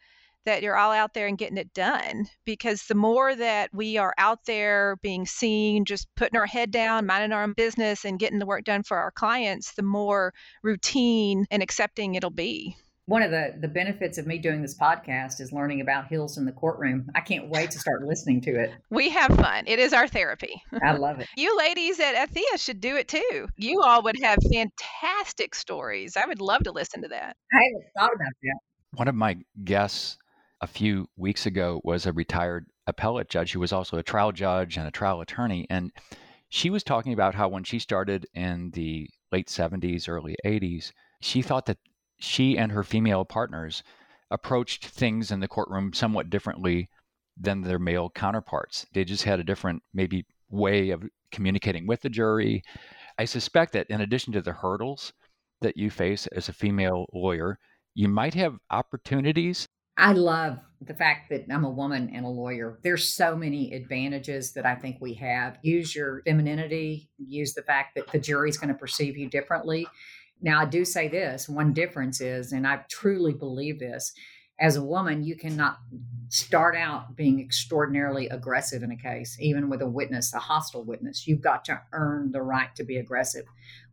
that 0.45 0.63
you're 0.63 0.77
all 0.77 0.93
out 0.93 1.13
there 1.13 1.27
and 1.27 1.37
getting 1.37 1.57
it 1.57 1.73
done 1.73 2.25
because 2.45 2.83
the 2.83 2.95
more 2.95 3.35
that 3.35 3.69
we 3.73 3.97
are 3.97 4.13
out 4.17 4.45
there 4.45 4.95
being 5.01 5.25
seen, 5.25 5.83
just 5.83 6.07
putting 6.15 6.39
our 6.39 6.45
head 6.45 6.71
down, 6.71 7.05
minding 7.05 7.33
our 7.33 7.43
own 7.43 7.51
business, 7.51 8.05
and 8.05 8.19
getting 8.19 8.39
the 8.39 8.45
work 8.45 8.63
done 8.63 8.83
for 8.83 8.97
our 8.97 9.11
clients, 9.11 9.73
the 9.73 9.83
more 9.83 10.33
routine 10.63 11.45
and 11.51 11.61
accepting 11.61 12.15
it'll 12.15 12.29
be 12.29 12.77
one 13.07 13.23
of 13.23 13.31
the 13.31 13.55
the 13.59 13.67
benefits 13.69 14.17
of 14.17 14.27
me 14.27 14.37
doing 14.37 14.61
this 14.61 14.77
podcast 14.77 15.39
is 15.39 15.53
learning 15.53 15.79
about 15.79 16.07
Heels 16.07 16.37
in 16.37 16.45
the 16.45 16.51
courtroom. 16.51 17.09
I 17.15 17.21
can't 17.21 17.49
wait 17.49 17.71
to 17.71 17.79
start 17.79 18.03
listening 18.05 18.41
to 18.41 18.51
it. 18.51 18.71
We 18.89 19.09
have 19.09 19.33
fun. 19.33 19.63
It 19.65 19.79
is 19.79 19.93
our 19.93 20.07
therapy. 20.09 20.61
I 20.83 20.91
love 20.91 21.19
it. 21.21 21.27
you 21.37 21.57
ladies 21.57 21.99
at 22.01 22.15
Athea 22.15 22.57
should 22.57 22.81
do 22.81 22.97
it 22.97 23.07
too. 23.07 23.47
You 23.55 23.81
all 23.81 24.03
would 24.03 24.17
have 24.21 24.37
fantastic 24.51 25.55
stories. 25.55 26.17
I 26.17 26.25
would 26.25 26.41
love 26.41 26.63
to 26.63 26.71
listen 26.71 27.01
to 27.01 27.07
that. 27.07 27.37
I 27.53 27.57
haven't 27.57 27.91
thought 27.97 28.13
about 28.13 28.33
that. 28.43 28.59
One 28.95 29.07
of 29.07 29.15
my 29.15 29.37
guests 29.63 30.17
a 30.59 30.67
few 30.67 31.07
weeks 31.15 31.45
ago 31.45 31.79
was 31.85 32.05
a 32.05 32.11
retired 32.11 32.65
appellate 32.87 33.29
judge 33.29 33.53
who 33.53 33.61
was 33.61 33.71
also 33.71 33.97
a 33.97 34.03
trial 34.03 34.33
judge 34.33 34.77
and 34.77 34.87
a 34.87 34.91
trial 34.91 35.21
attorney 35.21 35.67
and 35.69 35.91
she 36.49 36.69
was 36.69 36.83
talking 36.83 37.11
about 37.11 37.35
how 37.35 37.49
when 37.49 37.63
she 37.65 37.79
started 37.79 38.25
in 38.33 38.71
the 38.71 39.09
late 39.31 39.47
70s 39.47 40.07
early 40.07 40.35
80s 40.45 40.93
she 41.21 41.41
thought 41.41 41.65
that 41.65 41.77
she 42.19 42.57
and 42.57 42.71
her 42.71 42.83
female 42.83 43.25
partners 43.25 43.83
approached 44.31 44.85
things 44.85 45.31
in 45.31 45.39
the 45.39 45.47
courtroom 45.47 45.93
somewhat 45.93 46.29
differently 46.29 46.89
than 47.39 47.61
their 47.61 47.79
male 47.79 48.09
counterparts. 48.09 48.85
They 48.93 49.05
just 49.05 49.23
had 49.23 49.39
a 49.39 49.43
different, 49.43 49.83
maybe, 49.93 50.25
way 50.49 50.89
of 50.89 51.03
communicating 51.31 51.87
with 51.87 52.01
the 52.01 52.09
jury. 52.09 52.63
I 53.17 53.25
suspect 53.25 53.73
that 53.73 53.87
in 53.89 54.01
addition 54.01 54.33
to 54.33 54.41
the 54.41 54.53
hurdles 54.53 55.13
that 55.61 55.77
you 55.77 55.89
face 55.89 56.27
as 56.27 56.49
a 56.49 56.53
female 56.53 57.05
lawyer, 57.13 57.59
you 57.93 58.07
might 58.07 58.33
have 58.35 58.57
opportunities. 58.69 59.67
I 59.97 60.13
love 60.13 60.59
the 60.81 60.93
fact 60.93 61.29
that 61.31 61.45
I'm 61.51 61.63
a 61.63 61.69
woman 61.69 62.11
and 62.13 62.25
a 62.25 62.29
lawyer. 62.29 62.79
There's 62.83 63.11
so 63.11 63.35
many 63.35 63.73
advantages 63.73 64.53
that 64.53 64.65
I 64.65 64.75
think 64.75 64.97
we 65.01 65.15
have. 65.15 65.57
Use 65.63 65.95
your 65.95 66.21
femininity, 66.25 67.09
use 67.17 67.53
the 67.53 67.63
fact 67.63 67.95
that 67.95 68.11
the 68.11 68.19
jury's 68.19 68.57
going 68.57 68.69
to 68.69 68.79
perceive 68.79 69.17
you 69.17 69.27
differently. 69.27 69.87
Now, 70.41 70.61
I 70.61 70.65
do 70.65 70.85
say 70.85 71.07
this 71.07 71.49
one 71.49 71.73
difference 71.73 72.21
is, 72.21 72.51
and 72.51 72.67
I 72.67 72.81
truly 72.89 73.33
believe 73.33 73.79
this, 73.79 74.13
as 74.59 74.75
a 74.75 74.83
woman, 74.83 75.23
you 75.23 75.35
cannot 75.35 75.77
start 76.29 76.75
out 76.75 77.15
being 77.15 77.39
extraordinarily 77.39 78.27
aggressive 78.29 78.81
in 78.81 78.91
a 78.91 78.97
case, 78.97 79.37
even 79.39 79.69
with 79.69 79.81
a 79.81 79.87
witness, 79.87 80.33
a 80.33 80.39
hostile 80.39 80.83
witness. 80.83 81.27
You've 81.27 81.41
got 81.41 81.63
to 81.65 81.81
earn 81.93 82.31
the 82.31 82.41
right 82.41 82.75
to 82.75 82.83
be 82.83 82.97
aggressive. 82.97 83.45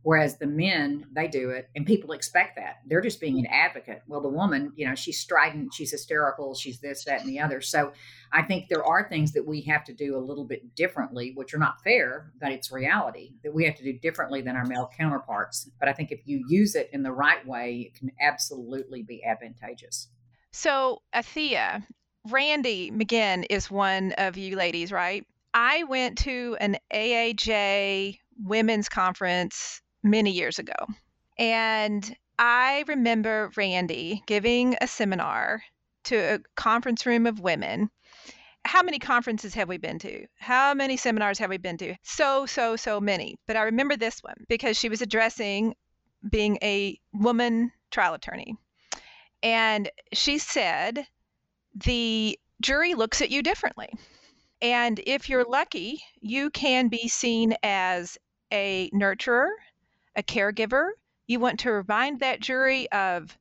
Whereas 0.05 0.37
the 0.37 0.45
men, 0.45 1.07
they 1.13 1.27
do 1.27 1.49
it, 1.49 1.67
and 1.75 1.83
people 1.83 2.11
expect 2.11 2.57
that. 2.57 2.75
They're 2.85 3.01
just 3.01 3.19
being 3.19 3.39
an 3.39 3.47
advocate. 3.47 4.03
Well, 4.05 4.21
the 4.21 4.29
woman, 4.29 4.71
you 4.75 4.87
know, 4.87 4.93
she's 4.93 5.19
strident, 5.19 5.73
she's 5.73 5.89
hysterical, 5.89 6.53
she's 6.53 6.79
this, 6.79 7.05
that, 7.05 7.21
and 7.21 7.29
the 7.29 7.39
other. 7.39 7.59
So 7.59 7.91
I 8.31 8.43
think 8.43 8.69
there 8.69 8.85
are 8.85 9.09
things 9.09 9.33
that 9.33 9.47
we 9.47 9.61
have 9.61 9.83
to 9.85 9.95
do 9.95 10.15
a 10.15 10.21
little 10.21 10.45
bit 10.45 10.75
differently, 10.75 11.31
which 11.33 11.55
are 11.55 11.57
not 11.57 11.81
fair, 11.81 12.31
but 12.39 12.51
it's 12.51 12.71
reality 12.71 13.31
that 13.43 13.51
we 13.51 13.65
have 13.65 13.73
to 13.77 13.83
do 13.83 13.93
differently 13.93 14.43
than 14.43 14.55
our 14.55 14.63
male 14.63 14.91
counterparts. 14.95 15.71
But 15.79 15.89
I 15.89 15.93
think 15.93 16.11
if 16.11 16.19
you 16.25 16.45
use 16.47 16.75
it 16.75 16.91
in 16.93 17.01
the 17.01 17.11
right 17.11 17.43
way, 17.47 17.91
it 17.91 17.97
can 17.97 18.11
absolutely 18.21 19.01
be 19.01 19.23
advantageous. 19.23 20.09
So, 20.51 21.01
Athea, 21.15 21.81
Randy 22.29 22.91
McGinn 22.91 23.47
is 23.49 23.71
one 23.71 24.11
of 24.19 24.37
you 24.37 24.55
ladies, 24.55 24.91
right? 24.91 25.25
I 25.55 25.81
went 25.85 26.19
to 26.19 26.57
an 26.59 26.77
AAJ 26.93 28.19
women's 28.37 28.87
conference 28.87 29.81
many 30.05 30.31
years 30.31 30.59
ago. 30.59 30.73
And 31.37 32.15
I 32.39 32.85
remember 32.87 33.51
Randy 33.57 34.23
giving 34.25 34.75
a 34.79 34.87
seminar 34.87 35.63
to 36.05 36.15
a 36.15 36.39
conference 36.55 37.05
room 37.05 37.25
of 37.25 37.39
women. 37.39 37.89
How 38.63 38.83
many 38.83 38.99
conferences 38.99 39.53
have 39.55 39.67
we 39.67 39.77
been 39.77 39.99
to? 39.99 40.25
How 40.39 40.73
many 40.73 40.97
seminars 40.97 41.39
have 41.39 41.49
we 41.49 41.57
been 41.57 41.77
to? 41.77 41.95
So, 42.03 42.45
so, 42.45 42.75
so 42.75 43.01
many. 43.01 43.35
But 43.47 43.57
I 43.57 43.63
remember 43.63 43.95
this 43.95 44.21
one 44.21 44.45
because 44.47 44.77
she 44.77 44.89
was 44.89 45.01
addressing 45.01 45.75
being 46.29 46.57
a 46.61 46.99
woman 47.13 47.71
trial 47.91 48.13
attorney. 48.13 48.55
And 49.43 49.89
she 50.13 50.37
said, 50.37 51.05
the 51.75 52.39
jury 52.61 52.95
looks 52.95 53.21
at 53.21 53.29
you 53.29 53.43
differently. 53.43 53.89
And 54.61 54.99
if 55.05 55.29
you're 55.29 55.43
lucky, 55.43 56.01
you 56.19 56.49
can 56.49 56.87
be 56.87 57.07
seen 57.07 57.55
as 57.61 58.17
a 58.51 58.89
nurturer, 58.91 59.49
a 60.15 60.23
caregiver. 60.23 60.89
You 61.27 61.39
want 61.39 61.59
to 61.61 61.71
remind 61.71 62.19
that 62.19 62.39
jury 62.39 62.91
of 62.91 63.37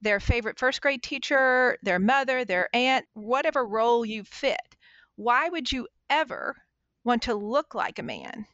their 0.00 0.20
favorite 0.20 0.58
first 0.58 0.80
grade 0.80 1.02
teacher, 1.02 1.76
their 1.82 1.98
mother, 1.98 2.44
their 2.44 2.68
aunt, 2.72 3.06
whatever 3.14 3.66
role 3.66 4.04
you 4.04 4.24
fit. 4.24 4.76
Why 5.16 5.48
would 5.48 5.72
you 5.72 5.88
ever 6.08 6.56
want 7.04 7.22
to 7.22 7.34
look 7.34 7.74
like 7.74 7.98
a 7.98 8.04
man? 8.04 8.46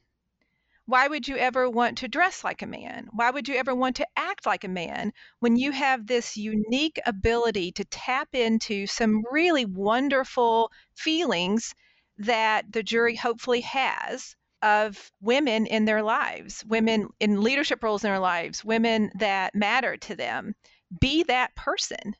Why 0.86 1.08
would 1.08 1.26
you 1.26 1.36
ever 1.36 1.68
want 1.68 1.98
to 1.98 2.08
dress 2.08 2.44
like 2.44 2.60
a 2.60 2.66
man? 2.66 3.08
Why 3.12 3.30
would 3.30 3.48
you 3.48 3.54
ever 3.54 3.74
want 3.74 3.96
to 3.96 4.06
act 4.16 4.44
like 4.44 4.64
a 4.64 4.68
man 4.68 5.12
when 5.40 5.56
you 5.56 5.70
have 5.72 6.06
this 6.06 6.36
unique 6.36 7.00
ability 7.06 7.72
to 7.72 7.84
tap 7.86 8.34
into 8.34 8.86
some 8.86 9.24
really 9.30 9.64
wonderful 9.64 10.70
feelings 10.94 11.74
that 12.18 12.70
the 12.70 12.82
jury 12.82 13.16
hopefully 13.16 13.62
has 13.62 14.36
of 14.64 15.12
women 15.20 15.66
in 15.66 15.84
their 15.84 16.02
lives, 16.02 16.64
women 16.66 17.10
in 17.20 17.42
leadership 17.42 17.84
roles 17.84 18.02
in 18.02 18.10
their 18.10 18.18
lives, 18.18 18.64
women 18.64 19.12
that 19.18 19.54
matter 19.54 19.98
to 19.98 20.16
them. 20.16 20.54
Be 20.98 21.22
that 21.24 21.54
person. 21.54 22.16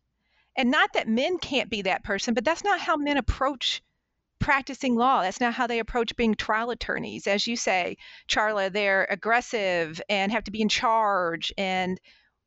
And 0.54 0.70
not 0.70 0.92
that 0.92 1.08
men 1.08 1.38
can't 1.38 1.70
be 1.70 1.82
that 1.82 2.04
person, 2.04 2.34
but 2.34 2.44
that's 2.44 2.62
not 2.62 2.80
how 2.80 2.96
men 2.96 3.16
approach 3.16 3.82
practicing 4.40 4.94
law. 4.94 5.22
That's 5.22 5.40
not 5.40 5.54
how 5.54 5.66
they 5.66 5.78
approach 5.78 6.16
being 6.16 6.34
trial 6.34 6.70
attorneys. 6.70 7.26
As 7.26 7.46
you 7.46 7.56
say, 7.56 7.96
Charla, 8.28 8.70
they're 8.70 9.06
aggressive 9.08 10.02
and 10.10 10.30
have 10.30 10.44
to 10.44 10.50
be 10.50 10.60
in 10.60 10.68
charge. 10.68 11.50
And 11.56 11.98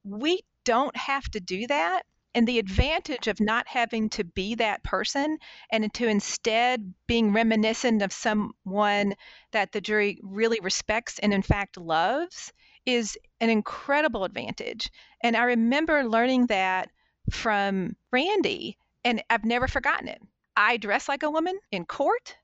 we 0.03 0.41
don't 0.63 0.95
have 0.95 1.27
to 1.31 1.39
do 1.39 1.65
that. 1.67 2.03
And 2.37 2.47
the 2.47 2.59
advantage 2.59 3.27
of 3.27 3.39
not 3.39 3.67
having 3.67 4.09
to 4.09 4.23
be 4.23 4.53
that 4.53 4.83
person 4.83 5.39
and 5.71 5.91
to 5.95 6.07
instead 6.07 6.93
being 7.07 7.33
reminiscent 7.33 8.03
of 8.03 8.13
someone 8.13 9.15
that 9.53 9.71
the 9.71 9.81
jury 9.81 10.19
really 10.21 10.59
respects 10.59 11.17
and, 11.17 11.33
in 11.33 11.41
fact, 11.41 11.77
loves 11.77 12.53
is 12.85 13.17
an 13.41 13.49
incredible 13.49 14.23
advantage. 14.23 14.91
And 15.21 15.35
I 15.35 15.45
remember 15.45 16.03
learning 16.03 16.45
that 16.45 16.91
from 17.31 17.95
Randy, 18.11 18.77
and 19.03 19.23
I've 19.31 19.43
never 19.43 19.67
forgotten 19.67 20.07
it. 20.07 20.21
I 20.55 20.77
dress 20.77 21.09
like 21.09 21.23
a 21.23 21.31
woman 21.31 21.57
in 21.71 21.85
court. 21.85 22.37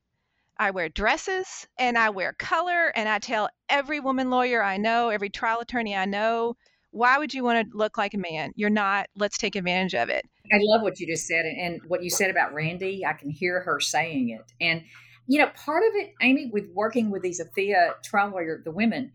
I 0.57 0.71
wear 0.71 0.89
dresses 0.89 1.67
and 1.77 1.99
I 1.99 2.09
wear 2.09 2.33
color, 2.33 2.87
and 2.95 3.07
I 3.07 3.19
tell 3.19 3.47
every 3.69 3.99
woman 3.99 4.31
lawyer 4.31 4.63
I 4.63 4.77
know, 4.77 5.09
every 5.09 5.29
trial 5.29 5.59
attorney 5.59 5.95
I 5.95 6.05
know, 6.05 6.55
why 6.93 7.17
would 7.17 7.33
you 7.33 7.43
want 7.43 7.69
to 7.69 7.77
look 7.77 7.97
like 7.97 8.13
a 8.13 8.17
man? 8.17 8.51
You're 8.55 8.69
not. 8.69 9.07
Let's 9.15 9.37
take 9.37 9.55
advantage 9.55 9.95
of 9.95 10.09
it. 10.09 10.23
I 10.51 10.57
love 10.61 10.83
what 10.83 10.99
you 10.99 11.07
just 11.07 11.25
said. 11.25 11.45
And 11.45 11.81
what 11.87 12.03
you 12.03 12.09
said 12.09 12.29
about 12.29 12.53
Randy, 12.53 13.03
I 13.05 13.13
can 13.13 13.31
hear 13.31 13.61
her 13.61 13.79
saying 13.79 14.29
it. 14.29 14.53
And, 14.61 14.83
you 15.27 15.39
know, 15.39 15.47
part 15.55 15.83
of 15.83 15.95
it, 15.95 16.13
Amy, 16.21 16.51
with 16.53 16.65
working 16.73 17.09
with 17.09 17.23
these 17.23 17.41
Athea 17.41 17.93
lawyer, 18.13 18.61
the 18.63 18.71
women, 18.71 19.11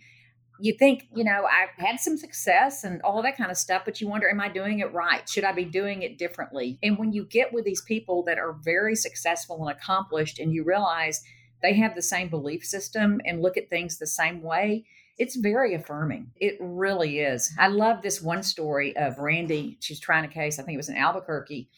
you 0.61 0.75
think, 0.77 1.05
you 1.15 1.23
know, 1.23 1.45
I've 1.45 1.87
had 1.87 2.01
some 2.01 2.17
success 2.17 2.83
and 2.83 3.01
all 3.03 3.23
that 3.23 3.37
kind 3.37 3.53
of 3.53 3.57
stuff, 3.57 3.83
but 3.85 4.01
you 4.01 4.09
wonder, 4.09 4.29
am 4.29 4.41
I 4.41 4.49
doing 4.49 4.81
it 4.81 4.93
right? 4.93 5.29
Should 5.29 5.45
I 5.45 5.53
be 5.53 5.65
doing 5.65 6.03
it 6.03 6.19
differently? 6.19 6.81
And 6.83 6.99
when 6.99 7.13
you 7.13 7.25
get 7.25 7.53
with 7.53 7.65
these 7.65 7.83
people 7.83 8.25
that 8.25 8.39
are 8.39 8.57
very 8.65 8.97
successful 8.97 9.65
and 9.65 9.77
accomplished, 9.77 10.41
and 10.41 10.53
you 10.53 10.65
realize 10.65 11.23
they 11.63 11.75
have 11.75 11.95
the 11.95 12.03
same 12.03 12.29
belief 12.29 12.65
system 12.65 13.21
and 13.25 13.41
look 13.41 13.57
at 13.57 13.71
things 13.71 13.99
the 13.99 14.07
same 14.09 14.43
way, 14.43 14.85
it's 15.19 15.37
very 15.37 15.75
affirming. 15.75 16.31
It 16.37 16.57
really 16.61 17.19
is. 17.19 17.53
I 17.59 17.69
love 17.69 18.03
this 18.03 18.23
one 18.23 18.43
story 18.43 18.97
of 18.97 19.19
Randy. 19.19 19.77
She's 19.81 20.01
trying 20.01 20.25
a 20.25 20.29
case, 20.29 20.59
I 20.59 20.63
think 20.63 20.75
it 20.75 20.79
was 20.79 20.89
in 20.89 20.97
Albuquerque, 20.97 21.69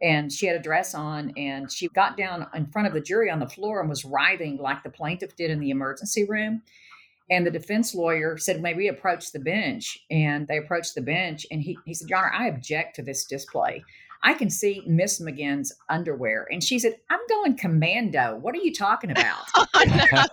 and 0.00 0.32
she 0.32 0.46
had 0.46 0.56
a 0.56 0.62
dress 0.62 0.94
on 0.94 1.32
and 1.36 1.70
she 1.70 1.88
got 1.88 2.16
down 2.16 2.46
in 2.54 2.66
front 2.66 2.86
of 2.86 2.94
the 2.94 3.00
jury 3.00 3.30
on 3.30 3.40
the 3.40 3.48
floor 3.48 3.80
and 3.80 3.88
was 3.88 4.04
writhing 4.04 4.58
like 4.58 4.82
the 4.82 4.90
plaintiff 4.90 5.34
did 5.34 5.50
in 5.50 5.60
the 5.60 5.70
emergency 5.70 6.24
room. 6.24 6.62
And 7.30 7.46
the 7.46 7.50
defense 7.50 7.94
lawyer 7.94 8.36
said, 8.36 8.60
May 8.60 8.74
we 8.74 8.88
approach 8.88 9.32
the 9.32 9.38
bench? 9.38 9.98
And 10.10 10.46
they 10.46 10.58
approached 10.58 10.94
the 10.94 11.00
bench 11.00 11.46
and 11.50 11.62
he, 11.62 11.78
he 11.86 11.94
said, 11.94 12.10
Your 12.10 12.18
Honor, 12.18 12.32
I 12.32 12.48
object 12.48 12.96
to 12.96 13.02
this 13.02 13.24
display. 13.24 13.82
I 14.24 14.32
can 14.34 14.48
see 14.50 14.82
Miss 14.86 15.20
McGinn's 15.20 15.72
underwear. 15.90 16.48
And 16.50 16.64
she 16.64 16.78
said, 16.78 16.96
I'm 17.10 17.20
going 17.28 17.56
commando. 17.56 18.38
What 18.40 18.54
are 18.54 18.58
you 18.58 18.72
talking 18.72 19.10
about? 19.12 19.44
I 19.74 20.24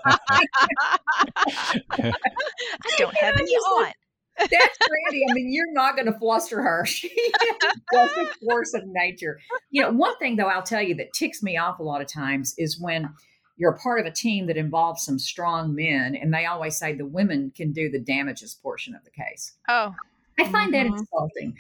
don't 2.97 3.17
have 3.17 3.36
any 3.38 3.51
on. 3.51 3.91
That's 4.38 4.54
Randy. 4.56 5.25
I 5.30 5.34
mean, 5.34 5.54
you're 5.54 5.71
not 5.73 5.95
going 5.95 6.12
to 6.12 6.17
fluster 6.17 6.62
her. 6.62 6.86
She 6.91 7.08
is 7.08 8.12
a 8.17 8.45
force 8.45 8.73
of 8.73 8.84
nature. 8.86 9.39
You 9.69 9.82
know, 9.82 9.91
one 9.91 10.17
thing 10.17 10.38
though, 10.38 10.47
I'll 10.47 10.63
tell 10.63 10.82
you 10.82 10.95
that 10.95 11.13
ticks 11.13 11.43
me 11.43 11.58
off 11.58 11.80
a 11.80 11.84
lot 11.84 12.01
of 12.01 12.08
times 12.08 12.56
is 12.58 12.80
when 12.80 13.10
you're 13.58 13.73
a 13.73 13.77
part 13.77 13.99
of 13.99 14.06
a 14.06 14.12
team 14.12 14.47
that 14.47 14.58
involves 14.58 15.04
some 15.04 15.19
strong 15.19 15.75
men, 15.75 16.15
and 16.15 16.34
they 16.34 16.45
always 16.45 16.77
say 16.77 16.93
the 16.93 17.06
women 17.06 17.51
can 17.56 17.73
do 17.73 17.89
the 17.89 17.99
damages 17.99 18.56
portion 18.56 18.95
of 18.95 19.04
the 19.04 19.12
case. 19.12 19.54
Oh, 19.67 19.93
I 20.39 20.49
find 20.49 20.73
mm-hmm. 20.73 20.89
that 20.89 20.99
insulting 20.99 21.56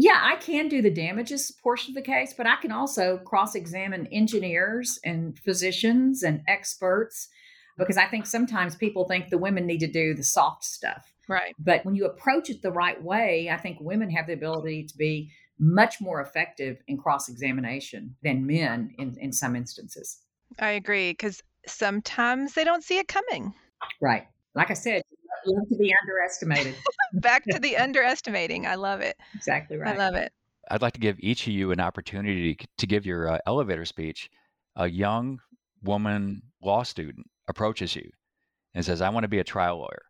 Yeah, 0.00 0.20
I 0.22 0.36
can 0.36 0.68
do 0.68 0.80
the 0.80 0.92
damages 0.92 1.50
portion 1.50 1.90
of 1.90 1.96
the 1.96 2.08
case, 2.08 2.32
but 2.32 2.46
I 2.46 2.54
can 2.54 2.70
also 2.70 3.18
cross 3.18 3.56
examine 3.56 4.06
engineers 4.12 5.00
and 5.04 5.36
physicians 5.40 6.22
and 6.22 6.40
experts 6.46 7.28
because 7.76 7.96
I 7.96 8.06
think 8.06 8.24
sometimes 8.24 8.76
people 8.76 9.06
think 9.06 9.28
the 9.28 9.38
women 9.38 9.66
need 9.66 9.80
to 9.80 9.90
do 9.90 10.14
the 10.14 10.22
soft 10.22 10.62
stuff. 10.62 11.12
Right. 11.26 11.52
But 11.58 11.84
when 11.84 11.96
you 11.96 12.06
approach 12.06 12.48
it 12.48 12.62
the 12.62 12.70
right 12.70 13.02
way, 13.02 13.50
I 13.50 13.56
think 13.56 13.78
women 13.80 14.08
have 14.10 14.28
the 14.28 14.34
ability 14.34 14.84
to 14.84 14.96
be 14.96 15.32
much 15.58 16.00
more 16.00 16.20
effective 16.20 16.80
in 16.86 16.96
cross 16.96 17.28
examination 17.28 18.14
than 18.22 18.46
men 18.46 18.94
in, 18.98 19.16
in 19.18 19.32
some 19.32 19.56
instances. 19.56 20.20
I 20.60 20.70
agree 20.70 21.10
because 21.10 21.42
sometimes 21.66 22.54
they 22.54 22.62
don't 22.62 22.84
see 22.84 22.98
it 22.98 23.08
coming. 23.08 23.52
Right. 24.00 24.28
Like 24.54 24.70
I 24.70 24.74
said, 24.74 25.02
to 25.48 25.76
be 25.76 25.94
underestimated. 26.02 26.74
Back 27.14 27.44
to 27.50 27.58
the 27.58 27.76
underestimating. 27.76 28.66
I 28.66 28.74
love 28.74 29.00
it. 29.00 29.16
Exactly 29.34 29.76
right. 29.76 29.94
I 29.94 29.98
love 29.98 30.14
it. 30.14 30.32
I'd 30.70 30.82
like 30.82 30.92
to 30.94 31.00
give 31.00 31.16
each 31.20 31.46
of 31.46 31.52
you 31.52 31.72
an 31.72 31.80
opportunity 31.80 32.58
to 32.76 32.86
give 32.86 33.06
your 33.06 33.32
uh, 33.32 33.38
elevator 33.46 33.84
speech. 33.84 34.30
A 34.76 34.88
young 34.88 35.40
woman 35.82 36.42
law 36.62 36.82
student 36.82 37.26
approaches 37.48 37.96
you 37.96 38.10
and 38.74 38.84
says, 38.84 39.00
I 39.00 39.08
want 39.08 39.24
to 39.24 39.28
be 39.28 39.38
a 39.38 39.44
trial 39.44 39.78
lawyer. 39.78 40.02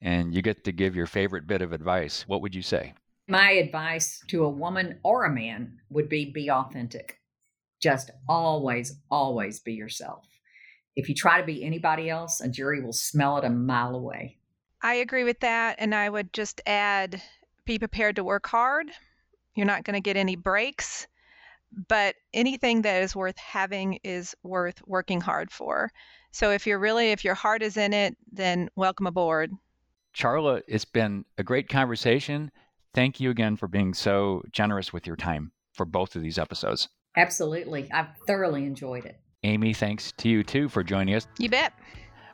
And 0.00 0.34
you 0.34 0.42
get 0.42 0.64
to 0.64 0.72
give 0.72 0.94
your 0.94 1.06
favorite 1.06 1.46
bit 1.46 1.62
of 1.62 1.72
advice. 1.72 2.24
What 2.28 2.42
would 2.42 2.54
you 2.54 2.62
say? 2.62 2.94
My 3.28 3.50
advice 3.52 4.22
to 4.28 4.44
a 4.44 4.48
woman 4.48 5.00
or 5.02 5.24
a 5.24 5.30
man 5.32 5.78
would 5.90 6.08
be 6.08 6.30
be 6.30 6.50
authentic. 6.50 7.20
Just 7.80 8.10
always, 8.28 9.00
always 9.10 9.60
be 9.60 9.72
yourself. 9.72 10.24
If 10.96 11.08
you 11.08 11.14
try 11.14 11.40
to 11.40 11.46
be 11.46 11.64
anybody 11.64 12.10
else, 12.10 12.40
a 12.40 12.48
jury 12.48 12.82
will 12.82 12.92
smell 12.92 13.38
it 13.38 13.44
a 13.44 13.50
mile 13.50 13.94
away. 13.94 14.38
I 14.82 14.94
agree 14.94 15.24
with 15.24 15.40
that. 15.40 15.76
And 15.78 15.94
I 15.94 16.08
would 16.08 16.32
just 16.32 16.60
add 16.66 17.20
be 17.64 17.78
prepared 17.78 18.16
to 18.16 18.24
work 18.24 18.46
hard. 18.46 18.88
You're 19.54 19.66
not 19.66 19.84
going 19.84 19.94
to 19.94 20.00
get 20.00 20.16
any 20.16 20.36
breaks, 20.36 21.06
but 21.88 22.14
anything 22.32 22.82
that 22.82 23.02
is 23.02 23.14
worth 23.14 23.36
having 23.36 23.98
is 24.04 24.34
worth 24.42 24.80
working 24.86 25.20
hard 25.20 25.50
for. 25.50 25.90
So 26.30 26.50
if 26.50 26.66
you're 26.66 26.78
really, 26.78 27.10
if 27.10 27.24
your 27.24 27.34
heart 27.34 27.62
is 27.62 27.76
in 27.76 27.92
it, 27.92 28.16
then 28.32 28.70
welcome 28.76 29.06
aboard. 29.06 29.52
Charla, 30.14 30.62
it's 30.66 30.84
been 30.84 31.24
a 31.36 31.42
great 31.42 31.68
conversation. 31.68 32.50
Thank 32.94 33.20
you 33.20 33.30
again 33.30 33.56
for 33.56 33.68
being 33.68 33.94
so 33.94 34.42
generous 34.50 34.92
with 34.92 35.06
your 35.06 35.16
time 35.16 35.52
for 35.72 35.84
both 35.84 36.16
of 36.16 36.22
these 36.22 36.38
episodes. 36.38 36.88
Absolutely. 37.16 37.90
I've 37.92 38.16
thoroughly 38.26 38.64
enjoyed 38.64 39.04
it. 39.04 39.20
Amy, 39.44 39.74
thanks 39.74 40.12
to 40.18 40.28
you 40.28 40.42
too 40.42 40.68
for 40.68 40.82
joining 40.82 41.14
us. 41.14 41.26
You 41.38 41.48
bet. 41.48 41.72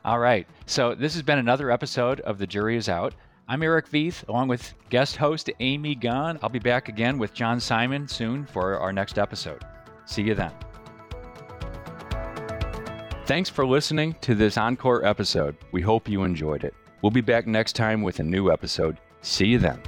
All 0.05 0.19
right. 0.19 0.45
So 0.67 0.93
this 0.93 1.15
has 1.15 1.23
been 1.23 1.39
another 1.39 1.71
episode 1.71 2.19
of 2.19 2.37
The 2.37 2.45
Jury 2.45 2.77
is 2.77 2.89
Out. 2.89 3.15
I'm 3.47 3.63
Eric 3.63 3.89
Veith, 3.89 4.27
along 4.27 4.49
with 4.49 4.75
guest 4.91 5.15
host 5.15 5.49
Amy 5.59 5.95
Gunn. 5.95 6.37
I'll 6.43 6.49
be 6.49 6.59
back 6.59 6.89
again 6.89 7.17
with 7.17 7.33
John 7.33 7.59
Simon 7.59 8.07
soon 8.07 8.45
for 8.45 8.77
our 8.77 8.93
next 8.93 9.17
episode. 9.17 9.63
See 10.05 10.21
you 10.21 10.35
then. 10.35 10.51
Thanks 13.25 13.49
for 13.49 13.65
listening 13.65 14.15
to 14.21 14.35
this 14.35 14.59
encore 14.59 15.03
episode. 15.03 15.57
We 15.71 15.81
hope 15.81 16.07
you 16.07 16.21
enjoyed 16.21 16.63
it. 16.63 16.75
We'll 17.01 17.09
be 17.09 17.21
back 17.21 17.47
next 17.47 17.73
time 17.73 18.03
with 18.03 18.19
a 18.19 18.23
new 18.23 18.51
episode. 18.51 18.99
See 19.23 19.47
you 19.47 19.57
then. 19.57 19.81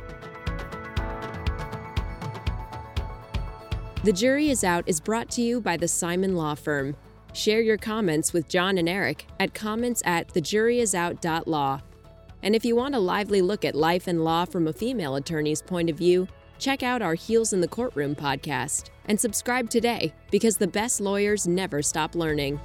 The 4.03 4.13
Jury 4.13 4.49
is 4.49 4.63
Out 4.63 4.83
is 4.87 4.99
brought 4.99 5.29
to 5.31 5.43
you 5.43 5.61
by 5.61 5.77
the 5.77 5.87
Simon 5.87 6.35
Law 6.35 6.55
Firm. 6.55 6.95
Share 7.37 7.61
your 7.61 7.77
comments 7.77 8.33
with 8.33 8.49
John 8.49 8.79
and 8.79 8.89
Eric 8.89 9.27
at 9.39 9.53
comments 9.53 10.01
at 10.05 10.27
thejuryisout.law. 10.29 11.81
And 12.41 12.55
if 12.55 12.65
you 12.65 12.75
want 12.75 12.95
a 12.95 12.99
lively 12.99 13.43
look 13.43 13.63
at 13.63 13.75
life 13.75 14.07
and 14.07 14.23
law 14.23 14.43
from 14.45 14.67
a 14.67 14.73
female 14.73 15.17
attorney's 15.17 15.61
point 15.61 15.91
of 15.91 15.99
view, 15.99 16.27
check 16.57 16.81
out 16.81 17.03
our 17.03 17.13
Heels 17.13 17.53
in 17.53 17.61
the 17.61 17.67
Courtroom 17.67 18.15
podcast 18.15 18.89
and 19.05 19.19
subscribe 19.19 19.69
today 19.69 20.15
because 20.31 20.57
the 20.57 20.65
best 20.65 20.99
lawyers 20.99 21.47
never 21.47 21.83
stop 21.83 22.15
learning. 22.15 22.59